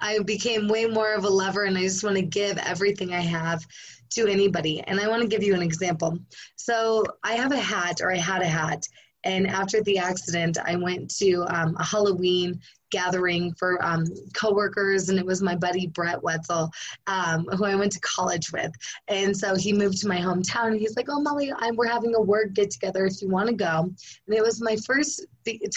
[0.02, 3.22] I became way more of a lover and i just want to give everything i
[3.22, 3.66] have
[4.12, 4.82] to anybody.
[4.82, 6.18] And i want to give you an example.
[6.56, 8.86] So i have a hat or i had a hat
[9.26, 12.62] and after the accident, I went to um, a Halloween
[12.96, 16.72] gathering for um, coworkers, and it was my buddy Brett Wetzel,
[17.08, 18.72] um, who I went to college with.
[19.10, 20.68] And so he moved to my hometown.
[20.68, 23.50] And he's like, "Oh, Molly, I'm, we're having a work get together if you want
[23.50, 23.92] to go."
[24.28, 25.26] And it was my first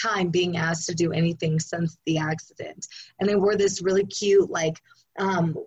[0.01, 2.87] time being asked to do anything since the accident.
[3.19, 4.79] And I wore this really cute, like.
[5.17, 5.57] Um,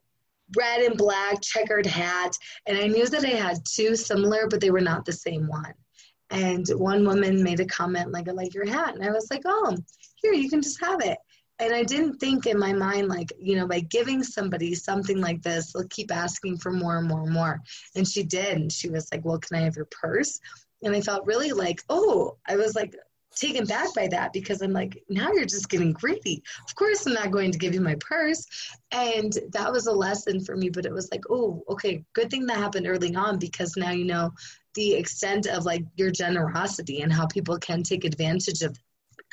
[0.55, 2.37] red and black checkered hat
[2.67, 5.73] and i knew that i had two similar but they were not the same one
[6.33, 8.95] and one woman made a comment like, I like your hat.
[8.95, 9.77] And I was like, oh,
[10.17, 11.19] here, you can just have it.
[11.62, 15.42] And I didn't think in my mind, like, you know, by giving somebody something like
[15.42, 17.62] this, they'll keep asking for more and more and more.
[17.94, 18.57] And she did.
[18.57, 20.40] And she was like, well, can I have your purse?
[20.83, 22.96] And I felt really like, oh, I was like,
[23.37, 26.42] taken back by that because I'm like, now you're just getting greedy.
[26.66, 28.44] Of course, I'm not going to give you my purse.
[28.90, 32.44] And that was a lesson for me, but it was like, oh, okay, good thing
[32.46, 34.33] that happened early on because now you know
[34.75, 38.77] the extent of like your generosity and how people can take advantage of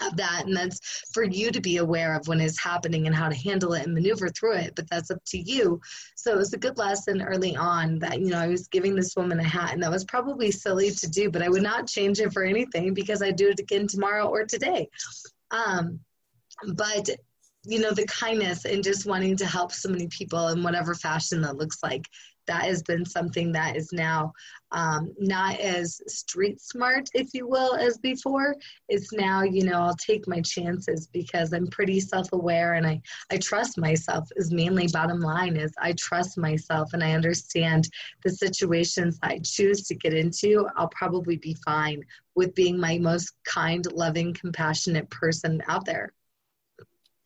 [0.02, 0.44] of that.
[0.46, 0.80] And that's
[1.14, 3.94] for you to be aware of when it's happening and how to handle it and
[3.94, 4.74] maneuver through it.
[4.76, 5.82] But that's up to you.
[6.16, 9.16] So it was a good lesson early on that you know i was giving this
[9.16, 12.20] woman a hat and that was probably silly to do but i would not change
[12.20, 14.90] it for anything because i do it again tomorrow or today.
[15.52, 16.00] Um,
[16.76, 17.10] but
[17.66, 21.42] you know the kindness and just wanting to help so many people in whatever fashion
[21.42, 22.08] that looks like
[22.50, 24.34] that has been something that is now
[24.72, 28.56] um, not as street smart, if you will, as before.
[28.88, 33.38] It's now, you know, I'll take my chances because I'm pretty self-aware and I, I
[33.38, 37.88] trust myself is mainly bottom line is I trust myself and I understand
[38.24, 42.04] the situations I choose to get into, I'll probably be fine
[42.36, 46.14] with being my most kind, loving, compassionate person out there.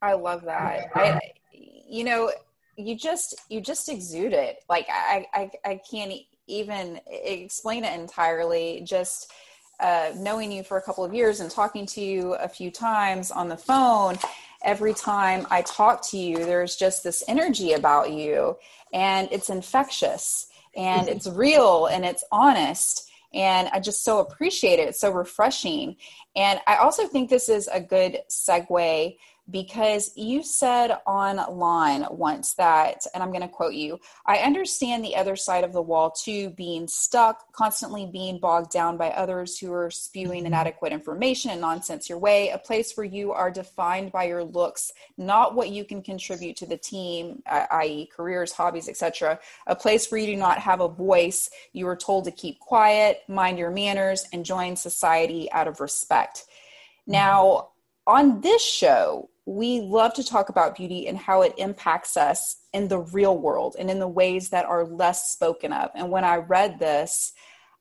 [0.01, 0.91] I love that.
[0.95, 1.21] I,
[1.53, 2.29] you know,
[2.77, 4.63] you just you just exude it.
[4.69, 6.13] Like i i, I can't
[6.47, 8.81] even explain it entirely.
[8.85, 9.31] Just
[9.79, 13.31] uh, knowing you for a couple of years and talking to you a few times
[13.31, 14.15] on the phone
[14.63, 18.55] every time i talk to you there's just this energy about you
[18.93, 24.87] and it's infectious and it's real and it's honest and i just so appreciate it.
[24.87, 25.97] It's so refreshing.
[26.35, 29.17] And i also think this is a good segue
[29.49, 35.15] because you said online once that, and I'm going to quote you I understand the
[35.15, 39.73] other side of the wall too, being stuck, constantly being bogged down by others who
[39.73, 40.47] are spewing mm-hmm.
[40.47, 44.91] inadequate information and nonsense your way, a place where you are defined by your looks,
[45.17, 49.39] not what you can contribute to the team, i.e., careers, hobbies, etc.
[49.67, 51.49] A place where you do not have a voice.
[51.73, 56.45] You are told to keep quiet, mind your manners, and join society out of respect.
[57.05, 57.69] Now,
[58.07, 62.87] on this show, we love to talk about beauty and how it impacts us in
[62.87, 65.91] the real world and in the ways that are less spoken of.
[65.95, 67.33] And when I read this,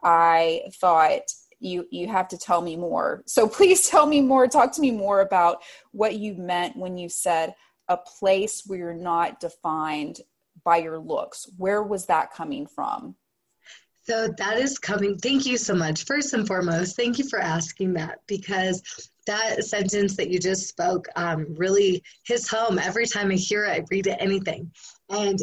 [0.03, 1.23] I thought,
[1.61, 3.23] you you have to tell me more.
[3.27, 4.47] So please tell me more.
[4.49, 7.55] Talk to me more about what you meant when you said
[7.89, 10.21] a place where you're not defined
[10.65, 11.47] by your looks.
[11.57, 13.17] Where was that coming from?
[14.05, 15.17] So that is coming.
[15.17, 16.05] Thank you so much.
[16.05, 18.83] First and foremost, thank you for asking that because
[19.27, 23.71] that sentence that you just spoke um, really hits home every time I hear it,
[23.71, 24.73] I read it, anything.
[25.09, 25.39] And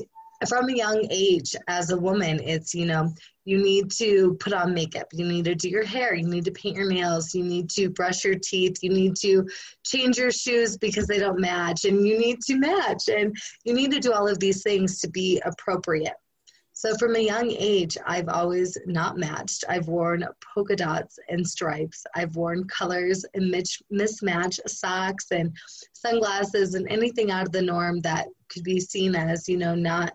[0.47, 3.13] from a young age, as a woman, it's, you know,
[3.45, 6.51] you need to put on makeup, you need to do your hair, you need to
[6.51, 9.47] paint your nails, you need to brush your teeth, you need to
[9.85, 13.91] change your shoes because they don't match, and you need to match, and you need
[13.91, 16.15] to do all of these things to be appropriate.
[16.79, 19.65] So from a young age, I've always not matched.
[19.67, 22.05] I've worn polka dots and stripes.
[22.15, 23.53] I've worn colors and
[23.91, 25.51] mismatched socks and
[25.91, 30.13] sunglasses and anything out of the norm that could be seen as, you know, not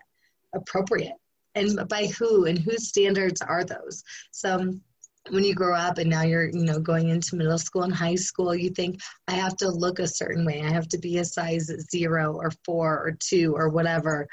[0.55, 1.13] appropriate.
[1.53, 4.03] And by who and whose standards are those?
[4.31, 4.81] So um,
[5.29, 8.13] when you grow up and now you're you know going into middle school and high
[8.13, 11.25] school you think i have to look a certain way i have to be a
[11.25, 14.27] size zero or four or two or whatever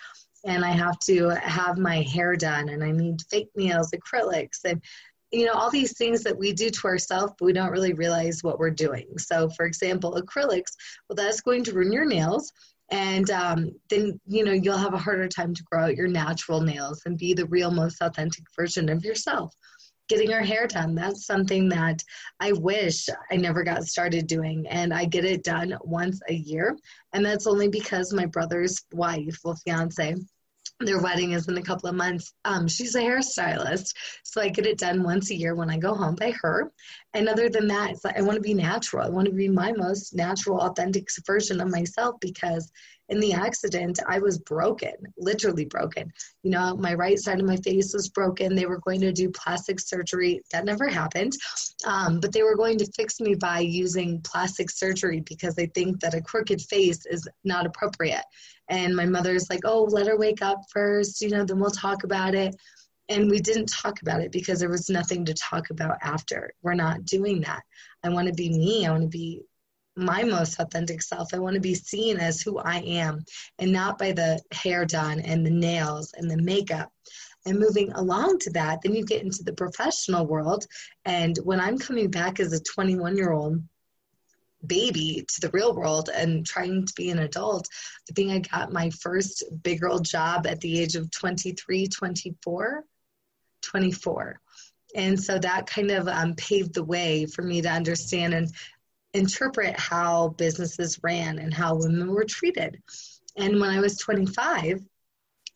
[0.45, 4.83] and i have to have my hair done and i need fake nails acrylics and
[5.33, 8.45] you know all these things that we do to ourselves but we don't really realize
[8.45, 9.07] what we're doing.
[9.19, 10.77] So for example acrylics
[11.09, 12.53] well that's going to ruin your nails
[12.91, 16.61] and um, then you know you'll have a harder time to grow out your natural
[16.61, 19.55] nails and be the real most authentic version of yourself
[20.12, 20.94] getting our hair done.
[20.94, 22.05] That's something that
[22.38, 24.66] I wish I never got started doing.
[24.68, 26.77] And I get it done once a year.
[27.14, 30.16] And that's only because my brother's wife, well, fiance,
[30.81, 32.35] their wedding is in a couple of months.
[32.44, 35.94] Um, she's a hairstylist, so I get it done once a year when I go
[35.94, 36.70] home by her.
[37.14, 39.07] And other than that, it's like I want to be natural.
[39.07, 42.70] I want to be my most natural, authentic version of myself because
[43.09, 46.12] in the accident, I was broken, literally broken.
[46.43, 48.55] You know, my right side of my face was broken.
[48.55, 50.41] They were going to do plastic surgery.
[50.53, 51.33] That never happened.
[51.87, 56.01] Um, but they were going to fix me by using plastic surgery because they think
[56.01, 58.25] that a crooked face is not appropriate.
[58.69, 62.05] And my mother's like, oh, let her wake up first, you know, then we'll talk
[62.05, 62.57] about it.
[63.09, 66.55] And we didn't talk about it because there was nothing to talk about after.
[66.62, 67.62] We're not doing that.
[68.03, 68.87] I want to be me.
[68.87, 69.43] I want to be
[69.97, 71.35] my most authentic self.
[71.35, 73.25] I want to be seen as who I am
[73.59, 76.91] and not by the hair done and the nails and the makeup.
[77.45, 80.65] And moving along to that, then you get into the professional world.
[81.05, 83.63] And when I'm coming back as a 21 year old,
[84.67, 87.67] baby to the real world and trying to be an adult.
[88.09, 92.85] I think I got my first big girl job at the age of 23, 24,
[93.63, 94.41] 24.
[94.95, 98.49] And so that kind of um, paved the way for me to understand and
[99.14, 102.83] interpret how businesses ran and how women were treated.
[103.37, 104.81] And when I was 25,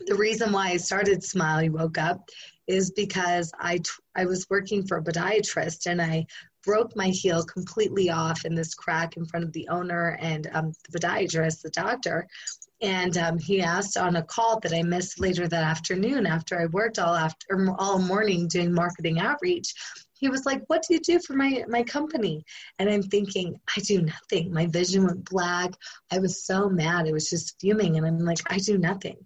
[0.00, 2.28] the reason why I started Smile You Woke Up
[2.66, 3.80] is because I
[4.24, 6.26] was working for a podiatrist and I
[6.64, 10.72] broke my heel completely off in this crack in front of the owner and um,
[10.90, 12.26] the podiatrist, the doctor.
[12.82, 16.66] And um, he asked on a call that I missed later that afternoon after I
[16.66, 19.72] worked all after all morning doing marketing outreach
[20.18, 22.44] he was like, What do you do for my, my company?
[22.78, 24.52] And I'm thinking, I do nothing.
[24.52, 25.70] My vision went black.
[26.10, 27.06] I was so mad.
[27.06, 27.96] I was just fuming.
[27.96, 29.16] And I'm like, I do nothing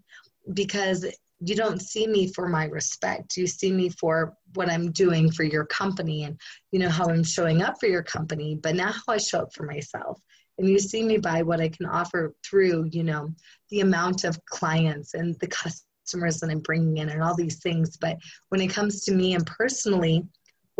[0.53, 1.07] because
[1.43, 3.37] you don't see me for my respect.
[3.37, 6.39] You see me for what I'm doing for your company and,
[6.71, 9.55] you know, how I'm showing up for your company, but not how I show up
[9.55, 10.21] for myself.
[10.59, 13.31] And you see me by what I can offer through, you know,
[13.71, 17.97] the amount of clients and the customers that I'm bringing in and all these things.
[17.97, 18.19] But
[18.51, 20.27] when it comes to me and personally,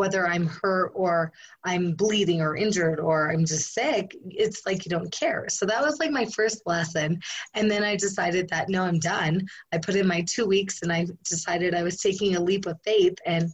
[0.01, 1.31] whether I'm hurt or
[1.63, 5.45] I'm bleeding or injured or I'm just sick, it's like you don't care.
[5.51, 7.21] So that was like my first lesson.
[7.53, 9.47] And then I decided that no, I'm done.
[9.75, 12.81] I put in my two weeks and I decided I was taking a leap of
[12.83, 13.53] faith and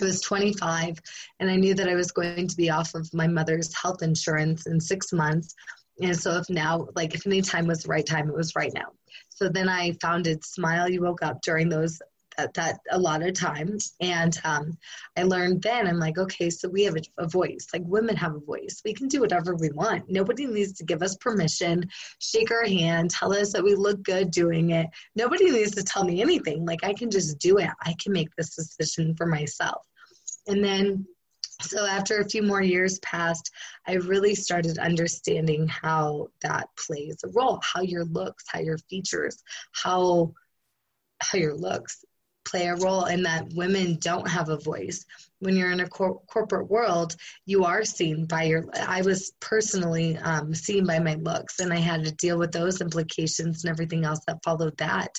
[0.00, 1.00] I was 25
[1.40, 4.68] and I knew that I was going to be off of my mother's health insurance
[4.68, 5.52] in six months.
[6.00, 8.72] And so if now, like if any time was the right time, it was right
[8.72, 8.92] now.
[9.30, 12.00] So then I founded Smile You Woke Up during those
[12.36, 13.94] that, that a lot of times.
[14.00, 14.76] And um,
[15.16, 17.68] I learned then, I'm like, okay, so we have a, a, voice.
[17.72, 18.82] Like women have a voice.
[18.84, 20.08] We can do whatever we want.
[20.08, 24.30] Nobody needs to give us permission, shake our hand, tell us that we look good
[24.30, 24.88] doing it.
[25.16, 26.64] Nobody needs to tell me anything.
[26.64, 27.70] Like I can just do it.
[27.82, 29.86] I can make this decision for myself.
[30.46, 31.06] And then
[31.62, 33.50] so after a few more years passed
[33.86, 39.42] i really started understanding how that plays a role how your looks how your features
[39.72, 40.32] how
[41.20, 42.04] how your looks
[42.44, 45.04] play a role in that women don't have a voice.
[45.40, 48.64] When you're in a cor- corporate world, you are seen by your.
[48.74, 52.80] I was personally um, seen by my looks, and I had to deal with those
[52.80, 55.18] implications and everything else that followed that.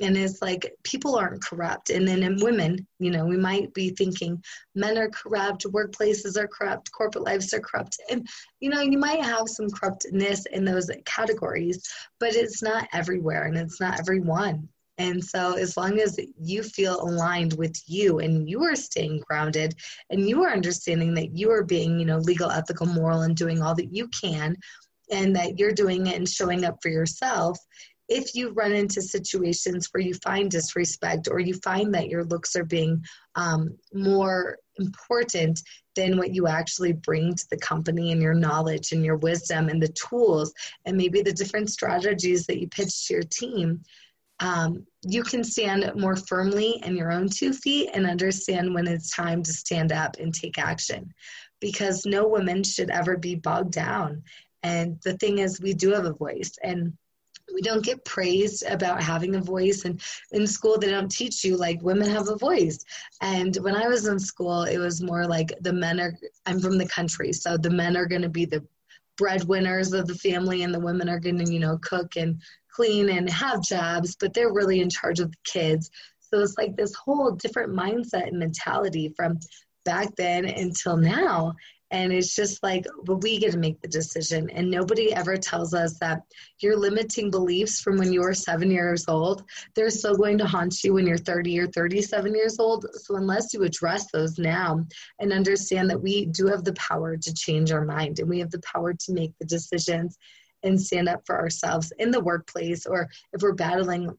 [0.00, 1.90] And it's like people aren't corrupt.
[1.90, 4.42] And then in women, you know, we might be thinking
[4.74, 7.98] men are corrupt, workplaces are corrupt, corporate lives are corrupt.
[8.10, 8.26] And,
[8.58, 13.56] you know, you might have some corruptness in those categories, but it's not everywhere and
[13.56, 14.68] it's not everyone.
[14.98, 19.74] And so, as long as you feel aligned with you and you are staying grounded
[20.10, 23.60] and you are understanding that you are being, you know, legal, ethical, moral, and doing
[23.60, 24.56] all that you can,
[25.10, 27.58] and that you're doing it and showing up for yourself,
[28.08, 32.54] if you run into situations where you find disrespect or you find that your looks
[32.54, 33.02] are being
[33.34, 35.60] um, more important
[35.96, 39.82] than what you actually bring to the company and your knowledge and your wisdom and
[39.82, 40.52] the tools
[40.84, 43.80] and maybe the different strategies that you pitch to your team
[44.44, 49.16] um, you can stand more firmly in your own two feet and understand when it's
[49.16, 51.12] time to stand up and take action.
[51.60, 54.22] Because no woman should ever be bogged down.
[54.62, 56.92] And the thing is, we do have a voice, and
[57.54, 59.86] we don't get praised about having a voice.
[59.86, 59.98] And
[60.32, 62.78] in school they don't teach you like women have a voice.
[63.22, 66.14] And when i was in school it was more like the men are
[66.46, 68.64] i'm from the country so the men are going to be the
[69.16, 72.40] breadwinners of the family and the women are going to you know cook and
[72.74, 75.90] clean and have jobs but they're really in charge of the kids.
[76.20, 79.38] So it's like this whole different mindset and mentality from
[79.84, 81.54] back then until now
[81.94, 84.50] and it's just like, but we get to make the decision.
[84.50, 86.22] And nobody ever tells us that
[86.58, 89.44] your limiting beliefs from when you were seven years old,
[89.76, 92.84] they're still going to haunt you when you're 30 or 37 years old.
[92.94, 94.84] So unless you address those now
[95.20, 98.50] and understand that we do have the power to change our mind and we have
[98.50, 100.18] the power to make the decisions
[100.64, 104.10] and stand up for ourselves in the workplace or if we're battling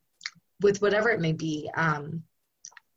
[0.61, 1.69] with whatever it may be.
[1.75, 2.23] Um,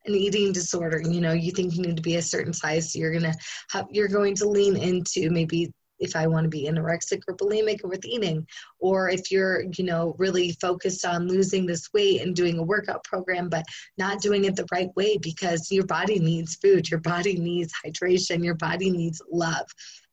[0.08, 2.98] an eating disorder you know you think you need to be a certain size so
[2.98, 3.34] you're gonna
[3.70, 7.82] have you're going to lean into maybe if I want to be anorexic or bulimic
[7.84, 8.46] with eating,
[8.78, 13.04] or if you're, you know, really focused on losing this weight and doing a workout
[13.04, 13.64] program, but
[13.96, 18.44] not doing it the right way because your body needs food, your body needs hydration,
[18.44, 19.66] your body needs love.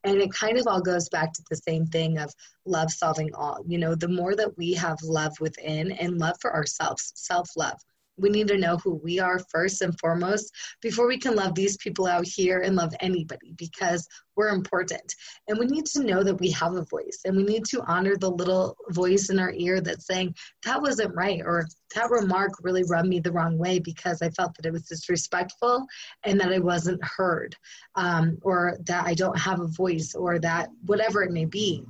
[0.04, 2.32] And it kind of all goes back to the same thing of
[2.66, 3.64] love solving all.
[3.68, 7.80] You know, the more that we have love within and love for ourselves, self love
[8.18, 11.78] we need to know who we are first and foremost before we can love these
[11.78, 15.13] people out here and love anybody because we're important.
[15.47, 18.16] And we need to know that we have a voice and we need to honor
[18.18, 22.84] the little voice in our ear that's saying, that wasn't right, or that remark really
[22.84, 25.86] rubbed me the wrong way because I felt that it was disrespectful
[26.24, 27.55] and that I wasn't heard,
[27.95, 31.84] um, or that I don't have a voice, or that whatever it may be.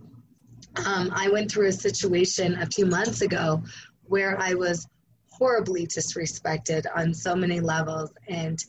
[0.85, 3.63] Um, I went through a situation a few months ago
[4.07, 4.87] where I was
[5.37, 8.63] horribly disrespected on so many levels and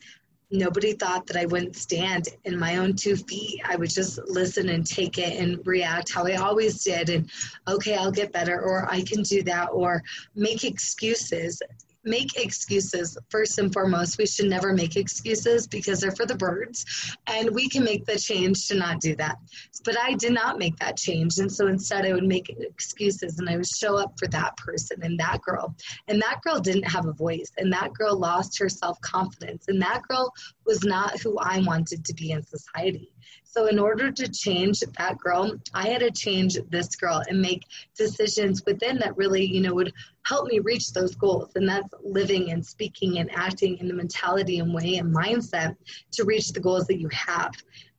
[0.50, 3.60] nobody thought that I wouldn't stand in my own two feet.
[3.68, 7.08] I would just listen and take it and react how I always did.
[7.08, 7.30] And
[7.66, 10.02] okay, I'll get better, or I can do that, or
[10.34, 11.60] make excuses
[12.06, 13.18] make excuses.
[13.28, 16.84] First and foremost we should never make excuses because they're for the birds
[17.26, 19.36] and we can make the change to not do that.
[19.84, 23.48] But i did not make that change and so instead i would make excuses and
[23.48, 25.74] i would show up for that person and that girl.
[26.08, 30.02] And that girl didn't have a voice and that girl lost her self-confidence and that
[30.08, 30.32] girl
[30.64, 33.12] was not who i wanted to be in society
[33.56, 37.62] so, in order to change that girl, I had to change this girl and make
[37.96, 39.94] decisions within that really, you know, would
[40.26, 41.52] help me reach those goals.
[41.54, 45.74] And that's living and speaking and acting in the mentality and way and mindset
[46.12, 47.54] to reach the goals that you have.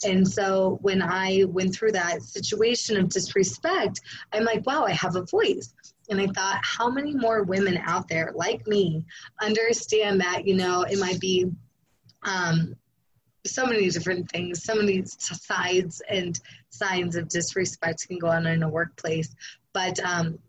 [0.06, 4.02] And so, when I went through that situation of disrespect,
[4.34, 5.74] I'm like, wow, I have a voice.
[6.10, 9.04] And I thought, how many more women out there like me
[9.42, 11.48] understand that, you know, it might be
[12.22, 12.76] um,
[13.46, 18.64] so many different things, so many sides and signs of disrespect can go on in
[18.64, 19.36] a workplace.
[19.74, 20.40] But um,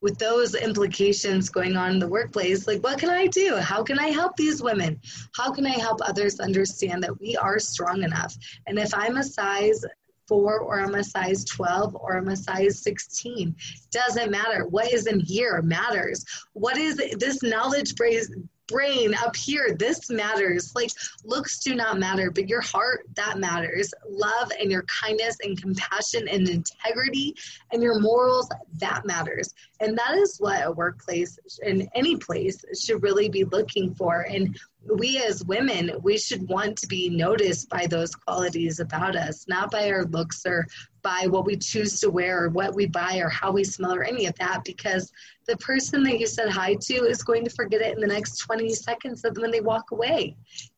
[0.00, 3.56] with those implications going on in the workplace, like what can I do?
[3.56, 5.00] How can I help these women?
[5.34, 8.36] How can I help others understand that we are strong enough?
[8.66, 9.84] And if I'm a size
[10.26, 13.54] four or I'm a size 12 or I'm a size 16.
[13.90, 14.66] Doesn't matter.
[14.66, 16.24] What is in here matters.
[16.52, 18.30] What is this knowledge base
[18.66, 20.72] brain up here this matters.
[20.74, 20.90] Like
[21.24, 23.92] looks do not matter but your heart that matters.
[24.08, 27.34] Love and your kindness and compassion and integrity
[27.72, 29.54] and your morals that matters.
[29.80, 34.26] And that is what a workplace in any place should really be looking for.
[34.28, 39.46] And we as women we should want to be noticed by those qualities about us
[39.48, 40.66] not by our looks or
[41.04, 44.02] by what we choose to wear or what we buy or how we smell or
[44.02, 45.12] any of that because
[45.46, 48.38] the person that you said hi to is going to forget it in the next
[48.38, 50.34] 20 seconds when they walk away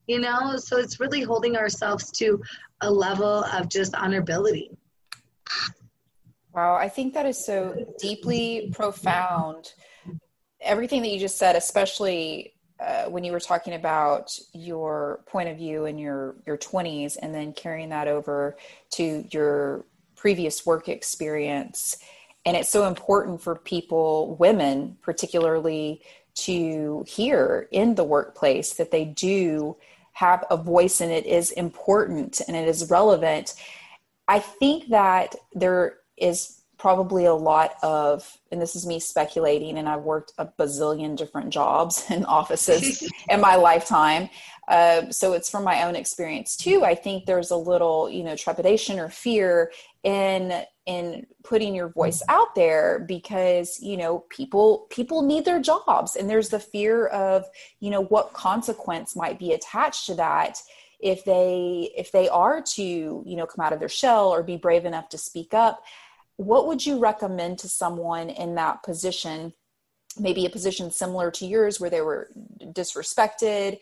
[0.07, 0.55] you know?
[0.57, 2.41] So it's really holding ourselves to
[2.81, 4.75] a level of just honorability.
[6.53, 9.73] Wow i think that is so deeply profound.
[10.59, 15.57] Everything that you just said especially uh, when you were talking about your point of
[15.57, 18.57] view in your your 20s and then carrying that over
[18.91, 19.85] to your
[20.17, 21.97] previous work experience
[22.45, 26.01] and it's so important for people women particularly
[26.33, 29.77] to hear in the workplace that they do
[30.11, 33.53] have a voice and it is important and it is relevant
[34.27, 39.89] i think that there is probably a lot of, and this is me speculating, and
[39.89, 44.29] I've worked a bazillion different jobs and offices in my lifetime.
[44.67, 46.83] Uh, so it's from my own experience too.
[46.83, 49.71] I think there's a little, you know, trepidation or fear
[50.03, 56.15] in in putting your voice out there because you know people people need their jobs
[56.15, 57.45] and there's the fear of
[57.81, 60.61] you know what consequence might be attached to that
[60.99, 64.55] if they if they are to you know come out of their shell or be
[64.55, 65.83] brave enough to speak up
[66.37, 69.53] what would you recommend to someone in that position
[70.19, 72.29] maybe a position similar to yours where they were
[72.61, 73.77] disrespected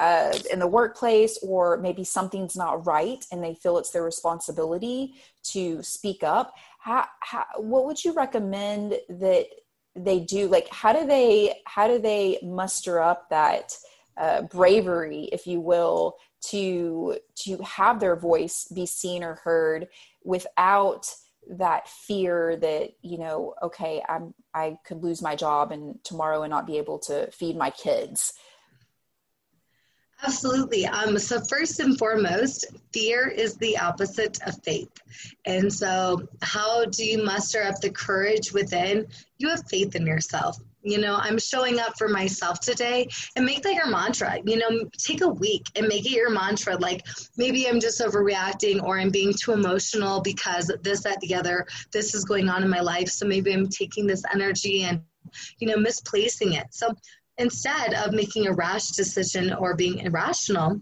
[0.00, 5.14] uh, in the workplace or maybe something's not right and they feel it's their responsibility
[5.42, 9.46] to speak up how, how, what would you recommend that
[9.94, 10.48] they do?
[10.48, 13.76] Like how do they how do they muster up that
[14.16, 19.88] uh, bravery if you will to to have their voice be seen or heard
[20.24, 21.06] without
[21.48, 26.50] that fear that you know okay i'm i could lose my job and tomorrow and
[26.50, 28.34] not be able to feed my kids
[30.22, 30.86] Absolutely.
[30.86, 34.90] Um, so, first and foremost, fear is the opposite of faith.
[35.46, 39.06] And so, how do you muster up the courage within?
[39.38, 40.58] You have faith in yourself.
[40.82, 44.38] You know, I'm showing up for myself today and make that your mantra.
[44.44, 46.76] You know, take a week and make it your mantra.
[46.76, 47.06] Like
[47.36, 52.14] maybe I'm just overreacting or I'm being too emotional because this, that, the other, this
[52.14, 53.08] is going on in my life.
[53.08, 55.02] So maybe I'm taking this energy and,
[55.58, 56.66] you know, misplacing it.
[56.70, 56.94] So
[57.40, 60.78] Instead of making a rash decision or being irrational,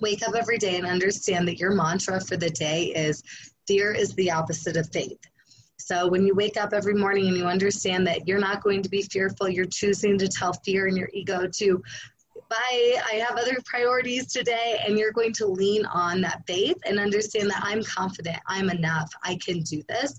[0.00, 3.20] wake up every day and understand that your mantra for the day is
[3.66, 5.18] fear is the opposite of faith.
[5.76, 8.88] So when you wake up every morning and you understand that you're not going to
[8.88, 11.82] be fearful, you're choosing to tell fear and your ego to
[12.48, 17.00] bye, I have other priorities today, and you're going to lean on that faith and
[17.00, 20.18] understand that I'm confident, I'm enough, I can do this.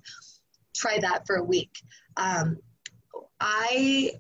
[0.75, 1.71] Try that for a week.
[2.17, 2.57] Um,
[3.39, 4.11] I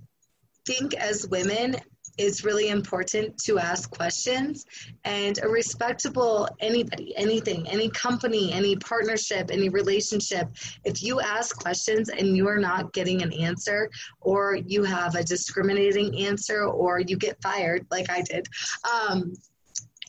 [0.69, 1.75] think as women,
[2.19, 4.65] it's really important to ask questions.
[5.03, 10.47] And a respectable anybody anything any company any partnership any relationship
[10.83, 13.89] if you ask questions and you are not getting an answer
[14.19, 18.47] or you have a discriminating answer or you get fired like i did
[18.93, 19.33] um,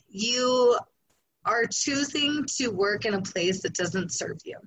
[0.09, 0.77] you
[1.45, 4.57] are choosing to work in a place that doesn't serve you.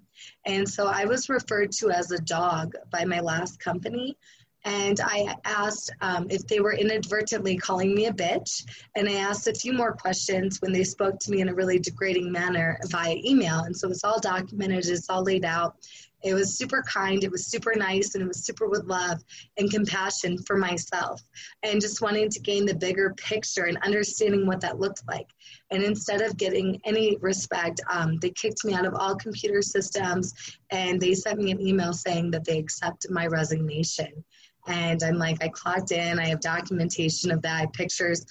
[0.44, 4.16] And so i was referred to as a dog by my last company
[4.64, 8.64] and I asked um, if they were inadvertently calling me a bitch.
[8.96, 11.78] And I asked a few more questions when they spoke to me in a really
[11.78, 13.60] degrading manner via email.
[13.60, 15.76] And so it's all documented, it's all laid out.
[16.22, 19.22] It was super kind, it was super nice, and it was super with love
[19.58, 21.22] and compassion for myself
[21.62, 25.28] and just wanting to gain the bigger picture and understanding what that looked like.
[25.70, 30.32] And instead of getting any respect, um, they kicked me out of all computer systems
[30.70, 34.24] and they sent me an email saying that they accept my resignation.
[34.66, 38.24] And I'm like, I clocked in, I have documentation of that, pictures.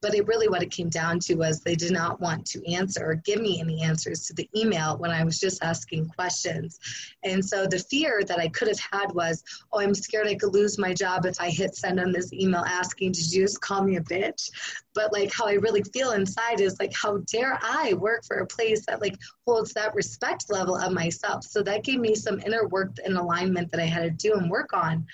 [0.00, 3.08] But it really what it came down to was they did not want to answer
[3.08, 6.80] or give me any answers to the email when I was just asking questions.
[7.22, 10.52] And so the fear that I could have had was, oh, I'm scared I could
[10.52, 13.84] lose my job if I hit send on this email asking, did you just call
[13.84, 14.50] me a bitch?
[14.92, 18.46] But like how I really feel inside is like, how dare I work for a
[18.46, 19.16] place that like
[19.46, 21.44] holds that respect level of myself?
[21.44, 24.50] So that gave me some inner work and alignment that I had to do and
[24.50, 25.06] work on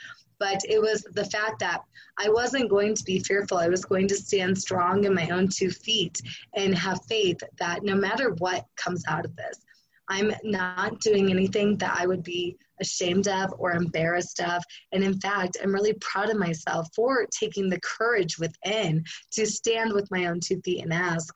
[0.42, 1.84] but it was the fact that
[2.18, 3.58] I wasn't going to be fearful.
[3.58, 6.20] I was going to stand strong in my own two feet
[6.56, 9.60] and have faith that no matter what comes out of this,
[10.08, 14.64] I'm not doing anything that I would be ashamed of or embarrassed of.
[14.90, 19.92] And in fact, I'm really proud of myself for taking the courage within to stand
[19.92, 21.32] with my own two feet and ask,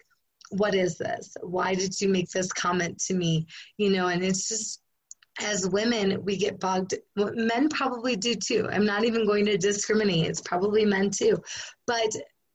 [0.50, 1.36] what is this?
[1.42, 3.46] Why did you make this comment to me?
[3.78, 4.80] You know, and it's just
[5.40, 8.68] as women, we get bogged, men probably do too.
[8.70, 11.36] I'm not even going to discriminate, it's probably men too.
[11.86, 12.10] But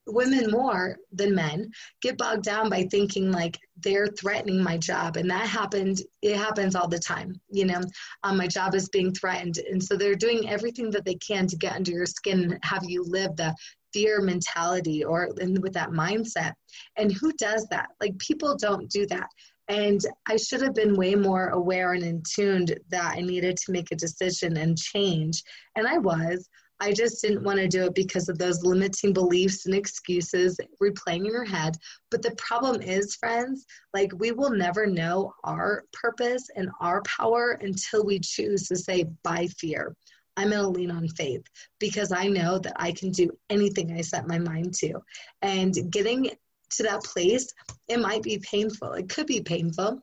[0.07, 1.69] women more than men
[2.01, 5.17] get bogged down by thinking like they're threatening my job.
[5.17, 7.81] And that happened it happens all the time you know?
[8.23, 9.57] Um, my job is being threatened.
[9.57, 12.83] And so they're doing everything that they can to get under your skin and have
[12.83, 13.55] you live the
[13.93, 16.53] fear mentality or with that mindset.
[16.97, 17.89] And who does that?
[17.99, 19.27] Like people don't do that
[19.71, 23.71] and I should have been way more aware and in tuned that I needed to
[23.71, 25.43] make a decision and change.
[25.77, 26.49] And I was.
[26.81, 31.19] I just didn't want to do it because of those limiting beliefs and excuses replaying
[31.19, 31.77] in your head.
[32.09, 37.57] But the problem is, friends, like we will never know our purpose and our power
[37.61, 39.95] until we choose to say, bye fear.
[40.35, 41.43] I'm going to lean on faith
[41.79, 44.99] because I know that I can do anything I set my mind to.
[45.41, 46.31] And getting
[46.71, 47.47] to that place,
[47.87, 48.93] it might be painful.
[48.93, 50.01] It could be painful.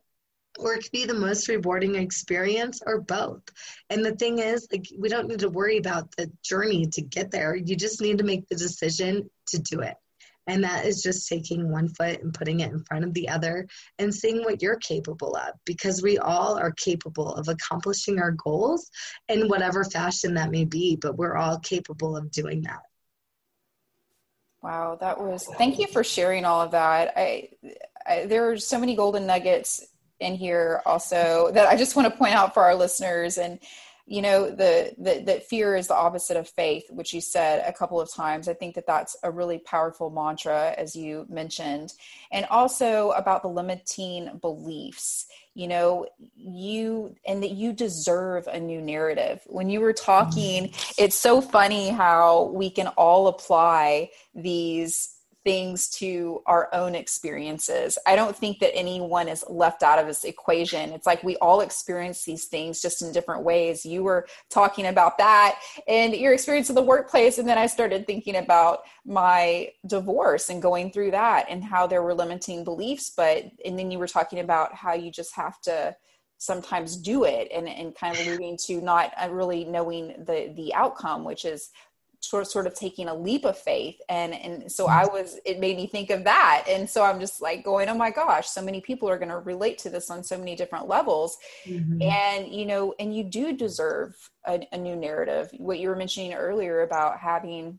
[0.59, 3.43] or it could be the most rewarding experience or both
[3.91, 7.31] and the thing is like we don't need to worry about the journey to get
[7.31, 9.95] there you just need to make the decision to do it
[10.49, 13.67] and that is just taking one foot and putting it in front of the other
[13.99, 18.91] and seeing what you're capable of because we all are capable of accomplishing our goals
[19.29, 22.81] in whatever fashion that may be, but we're all capable of doing that.
[24.63, 27.13] Wow, that was thank you for sharing all of that.
[27.17, 27.51] I,
[28.07, 29.87] I there are so many golden nuggets
[30.21, 33.39] in here also that I just want to point out for our listeners.
[33.39, 33.61] And
[34.07, 37.73] you know the, the that fear is the opposite of faith which you said a
[37.73, 38.49] couple of times.
[38.49, 41.93] I think that that's a really powerful mantra as you mentioned.
[42.33, 45.27] And also about the limiting beliefs
[45.59, 46.07] you know
[46.37, 49.43] you and that you deserve a new narrative.
[49.47, 51.05] When you were talking mm-hmm.
[51.05, 57.99] it's so funny how we can all apply these things to our own experiences.
[58.07, 60.91] I don't think that anyone is left out of this equation.
[60.93, 63.87] It's like we all experience these things just in different ways.
[63.87, 67.39] You were talking about that and your experience in the workplace.
[67.39, 72.03] And then I started thinking about my divorce and going through that and how there
[72.03, 73.11] were limiting beliefs.
[73.17, 75.97] But, and then you were talking about how you just have to
[76.39, 80.73] sometimes do it and, and kind of alluding to not uh, really knowing the the
[80.73, 81.71] outcome which is
[82.21, 83.97] sort of, sort of taking a leap of faith.
[84.09, 86.65] And and so i was it made me think of that.
[86.69, 89.39] And so i'm just like going oh my gosh so many people are going to
[89.39, 91.39] relate to this on so many different levels.
[91.67, 92.03] Mm-hmm.
[92.03, 94.17] and you know and you do deserve
[94.47, 95.51] a, a new narrative.
[95.59, 97.79] What you were mentioning earlier about having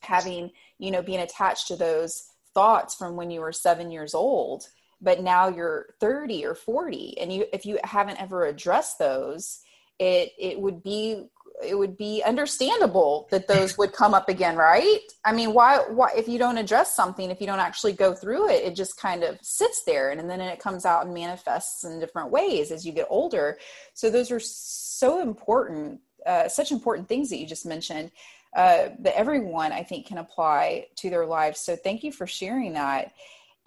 [0.00, 4.68] having you know being attached to those thoughts from when you were seven years old
[5.00, 9.60] but now you're 30 or 40 and you if you haven't ever addressed those
[9.98, 11.26] it it would be
[11.62, 15.00] it would be understandable that those would come up again right?
[15.24, 18.50] I mean why why if you don't address something if you don't actually go through
[18.50, 21.84] it it just kind of sits there and, and then it comes out and manifests
[21.84, 23.58] in different ways as you get older.
[23.94, 28.10] So those are so important uh, such important things that you just mentioned
[28.54, 31.60] uh, that everyone i think can apply to their lives.
[31.60, 33.12] So thank you for sharing that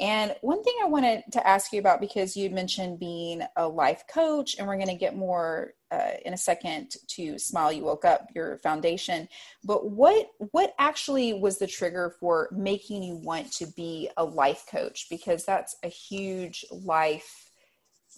[0.04, 4.04] and one thing I wanted to ask you about because you mentioned being a life
[4.06, 8.04] coach, and we're going to get more uh, in a second to Smile You Woke
[8.04, 9.30] Up, your foundation.
[9.64, 14.66] But what what actually was the trigger for making you want to be a life
[14.70, 15.08] coach?
[15.10, 17.50] Because that's a huge life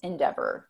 [0.01, 0.67] endeavor.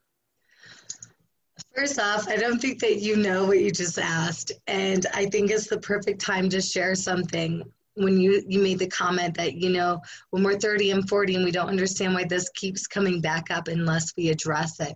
[1.73, 5.49] First off, I don't think that you know what you just asked, and I think
[5.49, 7.63] it's the perfect time to share something
[7.95, 11.45] when you you made the comment that you know when we're 30 and 40 and
[11.45, 14.95] we don't understand why this keeps coming back up unless we address it.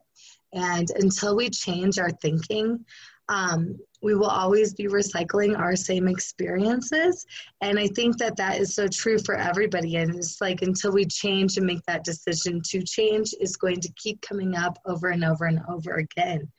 [0.52, 2.84] And until we change our thinking
[3.30, 7.26] um, we will always be recycling our same experiences.
[7.62, 9.98] And i think that that is so true for everybody.
[9.98, 13.94] And it's like until we change and make that decision to change is going to
[13.96, 16.52] keep coming up over and over and over again.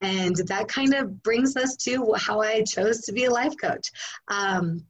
[0.00, 3.90] And that kind of brings us to how i chose to be a life coach.
[4.28, 4.84] Um,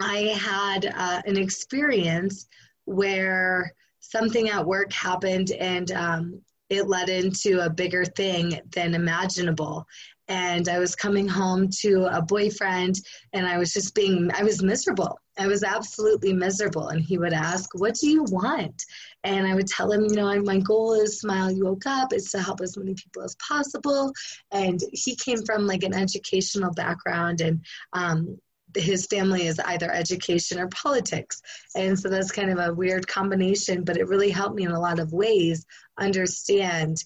[0.00, 2.46] I had uh, an experience
[2.84, 9.86] where something at work happened and um, it led into a bigger thing than imaginable.
[10.28, 12.96] And I was coming home to a boyfriend
[13.32, 15.20] and I was just being, I was miserable.
[15.38, 16.88] I was absolutely miserable.
[16.88, 18.82] And he would ask, What do you want?
[19.22, 22.30] And I would tell him, You know, my goal is Smile You Woke Up, is
[22.30, 24.12] to help as many people as possible.
[24.50, 28.38] And he came from like an educational background and um,
[28.76, 31.40] his family is either education or politics.
[31.74, 34.80] And so that's kind of a weird combination, but it really helped me in a
[34.80, 35.66] lot of ways
[35.98, 37.02] understand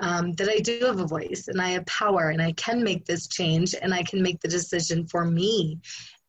[0.00, 3.04] um, that I do have a voice and I have power and I can make
[3.04, 5.78] this change and I can make the decision for me.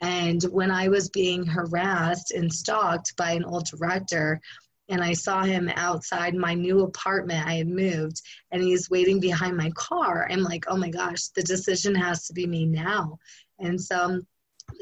[0.02, 4.42] And when I was being harassed and stalked by an old director,
[4.90, 7.48] and I saw him outside my new apartment.
[7.48, 8.22] I had moved
[8.52, 10.28] and he's waiting behind my car.
[10.30, 13.18] I'm like, oh my gosh, the decision has to be me now.
[13.60, 14.26] And so the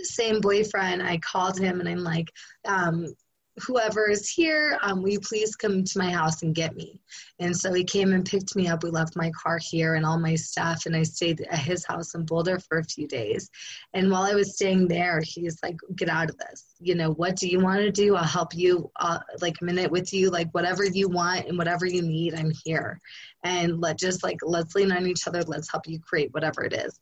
[0.04, 2.32] same boyfriend, I called him and I'm like,
[2.66, 3.08] um,
[3.60, 7.02] whoever is here, um, will you please come to my house and get me?
[7.40, 8.84] And so he came and picked me up.
[8.84, 12.16] We left my car here and all my stuff, and I stayed at his house
[12.16, 13.50] in Boulder for a few days.
[13.94, 16.76] And while I was staying there, he's like, "Get out of this.
[16.80, 18.16] You know, what do you want to do?
[18.16, 18.90] I'll help you.
[19.00, 20.30] Uh, like a minute with you.
[20.30, 23.00] Like whatever you want and whatever you need, I'm here.
[23.44, 25.44] And let just like let's lean on each other.
[25.44, 27.00] Let's help you create whatever it is."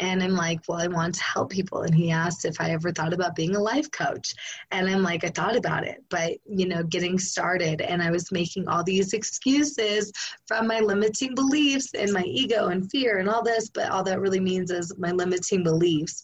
[0.00, 1.82] And I'm like, well, I want to help people.
[1.82, 4.34] And he asked if I ever thought about being a life coach.
[4.70, 7.82] And I'm like, I thought about it, but, you know, getting started.
[7.82, 10.10] And I was making all these excuses
[10.46, 13.68] from my limiting beliefs and my ego and fear and all this.
[13.68, 16.22] But all that really means is my limiting beliefs.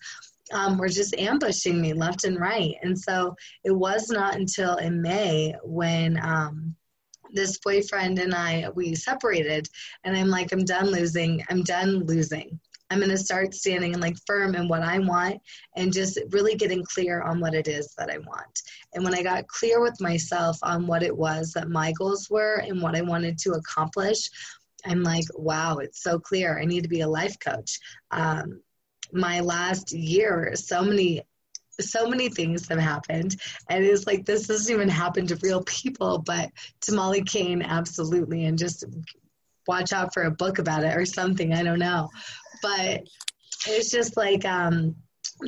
[0.53, 2.77] Um, were just ambushing me left and right.
[2.81, 6.77] And so it was not until in May when um,
[7.33, 9.68] this boyfriend and I, we separated,
[10.05, 11.45] and I'm like, I'm done losing.
[11.51, 12.61] I'm done losing.
[12.91, 15.41] I'm going to start standing and like firm in what I want
[15.76, 18.62] and just really getting clear on what it is that I want.
[18.95, 22.62] And when I got clear with myself on what it was that my goals were
[22.66, 24.30] and what I wanted to accomplish,
[24.84, 26.59] I'm like, wow, it's so clear.
[26.59, 27.80] I need to be a life coach.
[28.12, 28.61] Um,
[29.12, 31.22] my last year, so many
[31.78, 33.37] so many things have happened
[33.68, 38.47] and it's like this doesn't even happen to real people but to molly kane absolutely
[38.47, 38.84] and just
[39.66, 42.09] watch out for a book about it or something i don't know
[42.66, 43.06] but
[43.68, 44.94] it's just like um,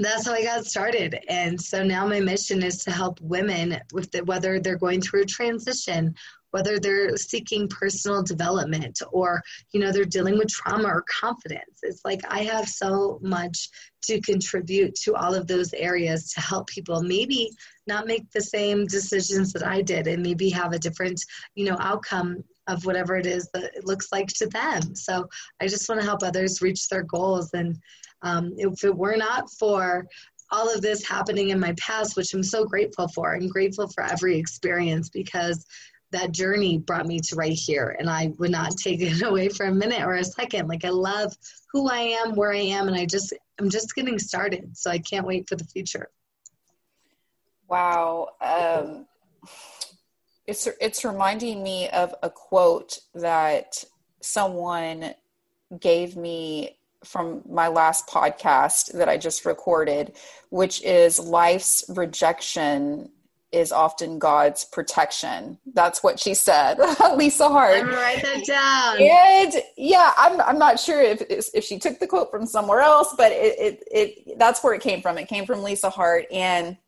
[0.00, 1.18] that's how I got started.
[1.28, 5.22] And so now my mission is to help women with the, whether they're going through
[5.22, 6.14] a transition,
[6.52, 9.42] whether they're seeking personal development or
[9.72, 11.80] you know they're dealing with trauma or confidence.
[11.82, 13.68] It's like I have so much
[14.04, 17.50] to contribute to all of those areas to help people maybe
[17.86, 21.20] not make the same decisions that I did and maybe have a different
[21.54, 24.94] you know outcome of whatever it is that it looks like to them.
[24.94, 25.28] So
[25.60, 27.50] I just want to help others reach their goals.
[27.54, 27.78] And
[28.22, 30.06] um, if it were not for
[30.50, 34.04] all of this happening in my past, which I'm so grateful for, I'm grateful for
[34.04, 35.66] every experience because
[36.10, 37.96] that journey brought me to right here.
[37.98, 40.68] And I would not take it away for a minute or a second.
[40.68, 41.34] Like I love
[41.72, 44.76] who I am, where I am, and I just, I'm just getting started.
[44.76, 46.08] So I can't wait for the future.
[47.68, 48.30] Wow.
[48.40, 49.06] Um,
[50.48, 53.84] it's it's reminding me of a quote that
[54.22, 55.14] someone
[55.78, 60.16] gave me from my last podcast that I just recorded,
[60.48, 63.10] which is life's rejection
[63.52, 65.58] is often God's protection.
[65.74, 66.78] That's what she said,
[67.16, 67.82] Lisa Hart.
[67.82, 69.02] I'm write that down.
[69.02, 73.14] And yeah, I'm I'm not sure if if she took the quote from somewhere else,
[73.18, 75.18] but it it, it that's where it came from.
[75.18, 76.78] It came from Lisa Hart, and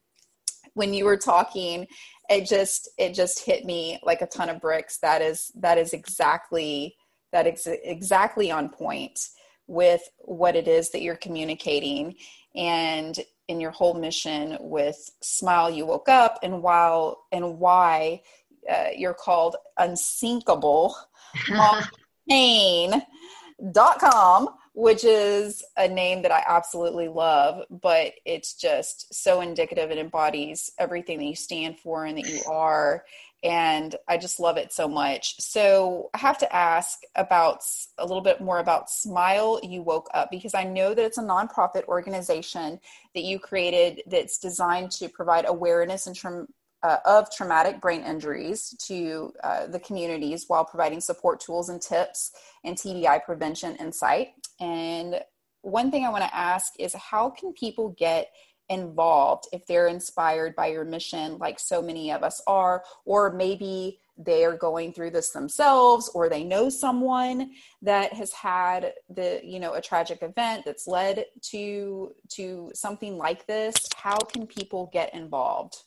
[0.72, 1.86] when you were talking
[2.30, 4.98] it just it just hit me like a ton of bricks.
[4.98, 6.96] That is that is exactly
[7.32, 9.18] that is exactly on point
[9.66, 12.14] with what it is that you're communicating.
[12.54, 13.18] And
[13.48, 18.22] in your whole mission with smile you woke up and while and why
[18.70, 20.94] uh, you're called unsinkable
[22.28, 23.00] pain.com
[24.80, 30.70] which is a name that I absolutely love, but it's just so indicative and embodies
[30.78, 33.04] everything that you stand for and that you are.
[33.42, 35.38] And I just love it so much.
[35.38, 37.62] So I have to ask about
[37.98, 41.22] a little bit more about Smile You Woke Up because I know that it's a
[41.22, 42.80] nonprofit organization
[43.14, 46.16] that you created that's designed to provide awareness and
[46.82, 52.32] uh, of traumatic brain injuries to uh, the communities while providing support tools and tips
[52.64, 54.28] and TBI prevention insight.
[54.60, 55.20] And
[55.62, 58.30] one thing I want to ask is how can people get
[58.70, 63.98] involved if they're inspired by your mission, like so many of us are, or maybe
[64.16, 67.50] they are going through this themselves or they know someone
[67.82, 73.46] that has had the you know a tragic event that's led to to something like
[73.46, 75.84] this how can people get involved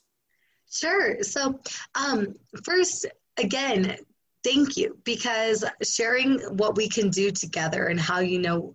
[0.74, 1.22] Sure.
[1.22, 1.60] So,
[1.94, 3.06] um, first,
[3.36, 3.96] again,
[4.42, 8.74] thank you because sharing what we can do together and how you know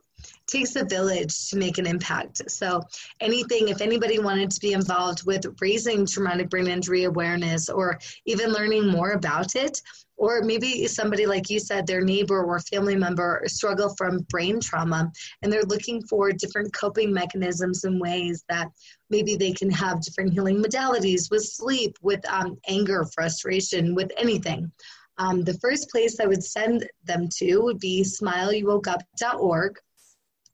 [0.50, 2.50] takes a village to make an impact.
[2.50, 2.82] So,
[3.22, 8.52] anything, if anybody wanted to be involved with raising traumatic brain injury awareness or even
[8.52, 9.82] learning more about it,
[10.20, 15.12] or maybe somebody like you said their neighbor or family member struggle from brain trauma
[15.42, 18.68] and they're looking for different coping mechanisms and ways that
[19.10, 24.72] maybe they can have different healing modalities with sleep with um, anger frustration with anything
[25.18, 29.80] um, the first place i would send them to would be smileyouwokeup.org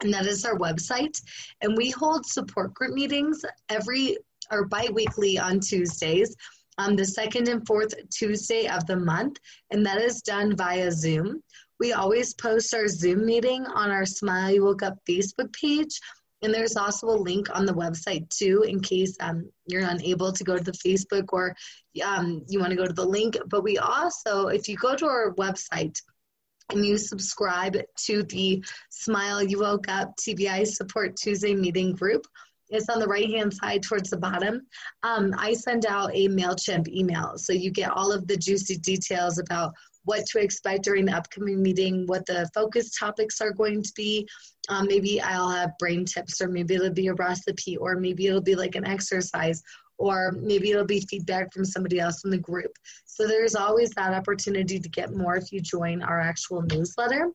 [0.01, 1.19] and that is our website
[1.61, 4.17] and we hold support group meetings every
[4.51, 6.35] or bi-weekly on tuesdays
[6.77, 9.37] on the second and fourth Tuesday of the month,
[9.71, 11.41] and that is done via Zoom.
[11.79, 15.99] We always post our Zoom meeting on our Smile You Woke Up Facebook page,
[16.41, 20.43] and there's also a link on the website too, in case um, you're unable to
[20.43, 21.55] go to the Facebook or
[22.03, 23.37] um, you want to go to the link.
[23.47, 25.97] But we also, if you go to our website,
[26.71, 32.25] and you subscribe to the Smile You Woke Up TBI Support Tuesday meeting group,
[32.69, 34.61] it's on the right hand side towards the bottom.
[35.03, 37.33] Um, I send out a MailChimp email.
[37.37, 41.61] So you get all of the juicy details about what to expect during the upcoming
[41.61, 44.27] meeting, what the focus topics are going to be.
[44.69, 48.41] Um, maybe I'll have brain tips, or maybe it'll be a recipe, or maybe it'll
[48.41, 49.61] be like an exercise,
[49.97, 52.71] or maybe it'll be feedback from somebody else in the group.
[53.05, 57.31] So there's always that opportunity to get more if you join our actual newsletter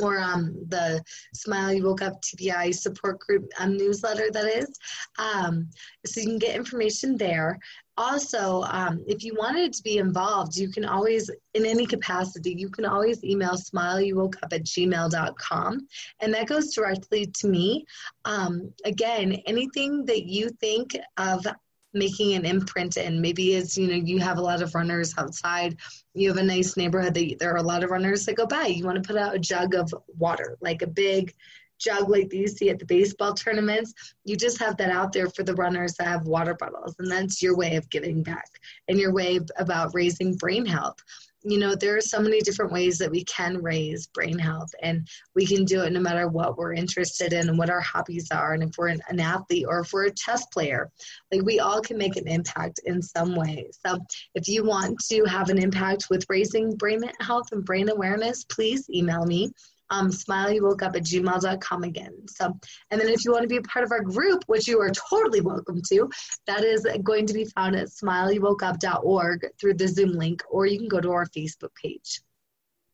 [0.00, 1.02] or um, the
[1.34, 4.78] Smile You Woke Up TBI support group um, newsletter, that is.
[5.18, 5.68] Um,
[6.06, 7.58] so you can get information there.
[7.98, 12.70] also, um, if you wanted to be involved, you can always, in any capacity, you
[12.70, 15.86] can always email smileyouwokeup at gmail.com,
[16.20, 17.84] and that goes directly to me.
[18.24, 21.46] Um, again, anything that you think of
[21.94, 25.76] making an imprint in maybe it's you know you have a lot of runners outside
[26.14, 28.66] you have a nice neighborhood that there are a lot of runners that go by
[28.66, 31.34] you want to put out a jug of water like a big
[31.82, 33.92] jug like you see at the baseball tournaments.
[34.24, 36.94] You just have that out there for the runners that have water bottles.
[36.98, 38.48] And that's your way of giving back
[38.88, 40.96] and your way about raising brain health.
[41.44, 45.08] You know, there are so many different ways that we can raise brain health, and
[45.34, 48.54] we can do it no matter what we're interested in and what our hobbies are.
[48.54, 50.90] And if we're an, an athlete or if we're a chess player,
[51.32, 53.70] like we all can make an impact in some way.
[53.84, 53.98] So,
[54.34, 58.88] if you want to have an impact with raising brain health and brain awareness, please
[58.90, 59.52] email me
[59.90, 62.14] um, smileyouwokeup at gmail.com again.
[62.28, 62.58] So,
[62.90, 64.90] and then if you want to be a part of our group, which you are
[64.90, 66.08] totally welcome to,
[66.46, 70.88] that is going to be found at smileyouwokeup.org through the Zoom link, or you can
[70.88, 72.20] go to our Facebook page.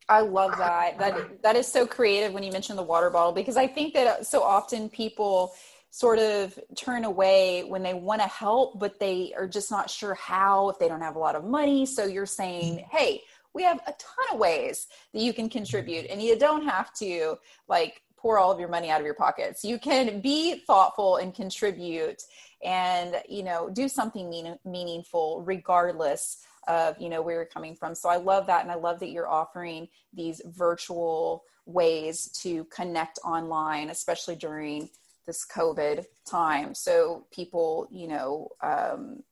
[0.09, 0.99] I love that.
[0.99, 4.27] That that is so creative when you mention the water bottle because I think that
[4.27, 5.55] so often people
[5.91, 10.15] sort of turn away when they want to help, but they are just not sure
[10.15, 11.87] how if they don't have a lot of money.
[11.87, 13.23] So you're saying, hey,
[13.55, 17.37] we have a ton of ways that you can contribute and you don't have to
[17.69, 19.65] like pour all of your money out of your pockets.
[19.65, 22.23] You can be thoughtful and contribute
[22.65, 27.95] and you know do something mean, meaningful regardless of you know where you're coming from.
[27.95, 33.19] So i love that and i love that you're offering these virtual ways to connect
[33.25, 34.89] online especially during
[35.27, 36.75] this covid time.
[36.75, 39.23] So people you know um,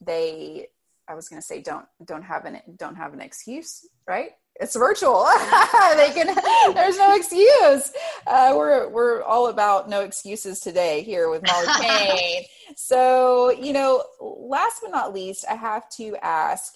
[0.00, 0.68] they
[1.10, 4.30] I was going to say don't don't have an don't have an excuse, right?
[4.60, 5.24] It's virtual.
[5.96, 6.36] they can.
[6.74, 7.92] There's no excuse.
[8.26, 12.44] Uh, we're we're all about no excuses today here with Molly Kane.
[12.76, 16.74] so you know, last but not least, I have to ask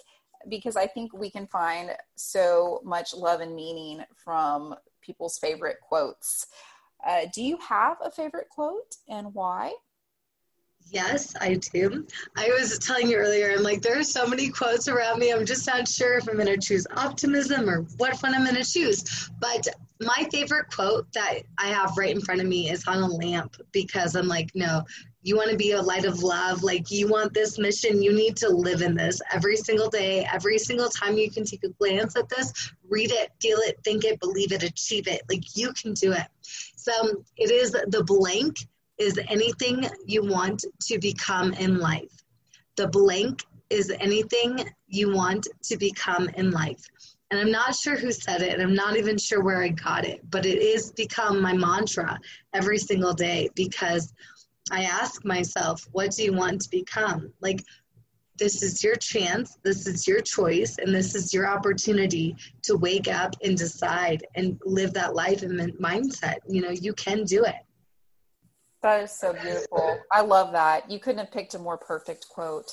[0.48, 6.48] because I think we can find so much love and meaning from people's favorite quotes.
[7.06, 9.72] Uh, do you have a favorite quote and why?
[10.90, 12.06] Yes, I do.
[12.36, 15.32] I was telling you earlier, I'm like, there are so many quotes around me.
[15.32, 18.62] I'm just not sure if I'm going to choose optimism or what one I'm going
[18.62, 19.30] to choose.
[19.40, 19.66] But
[20.00, 23.56] my favorite quote that I have right in front of me is on a lamp
[23.72, 24.84] because I'm like, no,
[25.22, 26.62] you want to be a light of love.
[26.62, 28.02] Like, you want this mission.
[28.02, 30.26] You need to live in this every single day.
[30.32, 32.52] Every single time you can take a glance at this,
[32.88, 35.22] read it, feel it, think it, believe it, achieve it.
[35.28, 36.26] Like, you can do it.
[36.76, 38.58] So it is the blank
[38.98, 42.24] is anything you want to become in life.
[42.76, 46.84] The blank is anything you want to become in life.
[47.30, 50.04] And I'm not sure who said it, and I'm not even sure where I got
[50.04, 52.18] it, but it is become my mantra
[52.52, 54.12] every single day because
[54.70, 57.32] I ask myself, what do you want to become?
[57.40, 57.64] Like,
[58.38, 63.08] this is your chance, this is your choice, and this is your opportunity to wake
[63.08, 66.36] up and decide and live that life and mindset.
[66.48, 67.54] You know, you can do it.
[68.84, 69.98] That is so beautiful.
[70.12, 70.90] I love that.
[70.90, 72.70] You couldn't have picked a more perfect quote.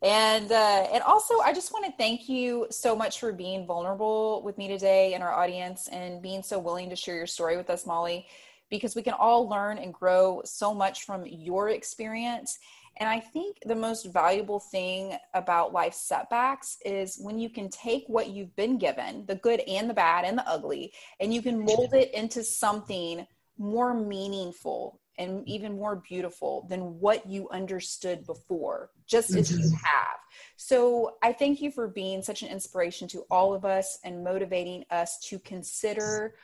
[0.00, 4.40] And uh, and also, I just want to thank you so much for being vulnerable
[4.42, 7.68] with me today and our audience, and being so willing to share your story with
[7.68, 8.26] us, Molly,
[8.70, 12.58] because we can all learn and grow so much from your experience.
[12.96, 18.04] And I think the most valuable thing about life setbacks is when you can take
[18.06, 21.62] what you've been given, the good and the bad and the ugly, and you can
[21.62, 23.26] mold it into something
[23.58, 29.38] more meaningful and even more beautiful than what you understood before, just mm-hmm.
[29.38, 29.74] as you mm-hmm.
[29.74, 30.18] have.
[30.56, 34.84] So I thank you for being such an inspiration to all of us and motivating
[34.90, 36.34] us to consider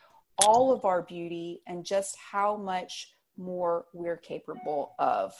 [0.45, 5.33] all of our beauty and just how much more we're capable of.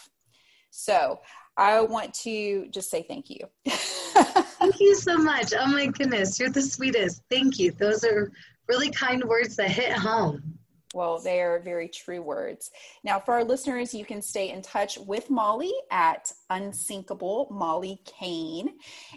[0.71, 1.21] So
[1.57, 3.41] I want to just say thank you.
[3.67, 5.53] thank you so much.
[5.59, 7.23] Oh my goodness, you're the sweetest.
[7.31, 7.73] Thank you.
[7.73, 8.33] Those are
[8.69, 10.59] really kind words that hit home.
[10.93, 12.73] Well, they are very true words.
[13.05, 18.75] Now, for our listeners, you can stay in touch with Molly at Unsinkable Molly Kane.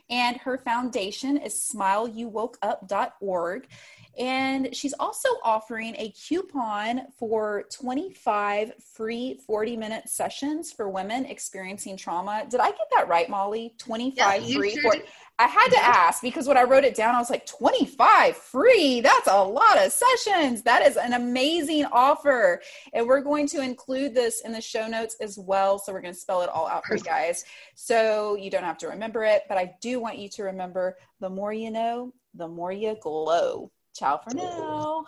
[0.10, 3.68] And her foundation is smileyouwokeup.org.
[4.18, 11.98] And she's also offering a coupon for 25 free 40 minute sessions for women experiencing
[11.98, 12.46] trauma.
[12.50, 13.74] Did I get that right, Molly?
[13.80, 14.76] 25 yeah, free.
[14.76, 14.94] Sure
[15.40, 19.02] I had to ask because when I wrote it down, I was like, 25 free.
[19.02, 20.62] That's a lot of sessions.
[20.62, 22.62] That is an amazing offer.
[22.94, 25.80] And we're going to include this in the show notes as well.
[25.80, 27.46] So we're going to spell it all out for you guys.
[27.74, 31.30] So you don't have to remember it, but I do want you to remember the
[31.30, 33.72] more you know, the more you glow.
[33.94, 35.06] Ciao for now.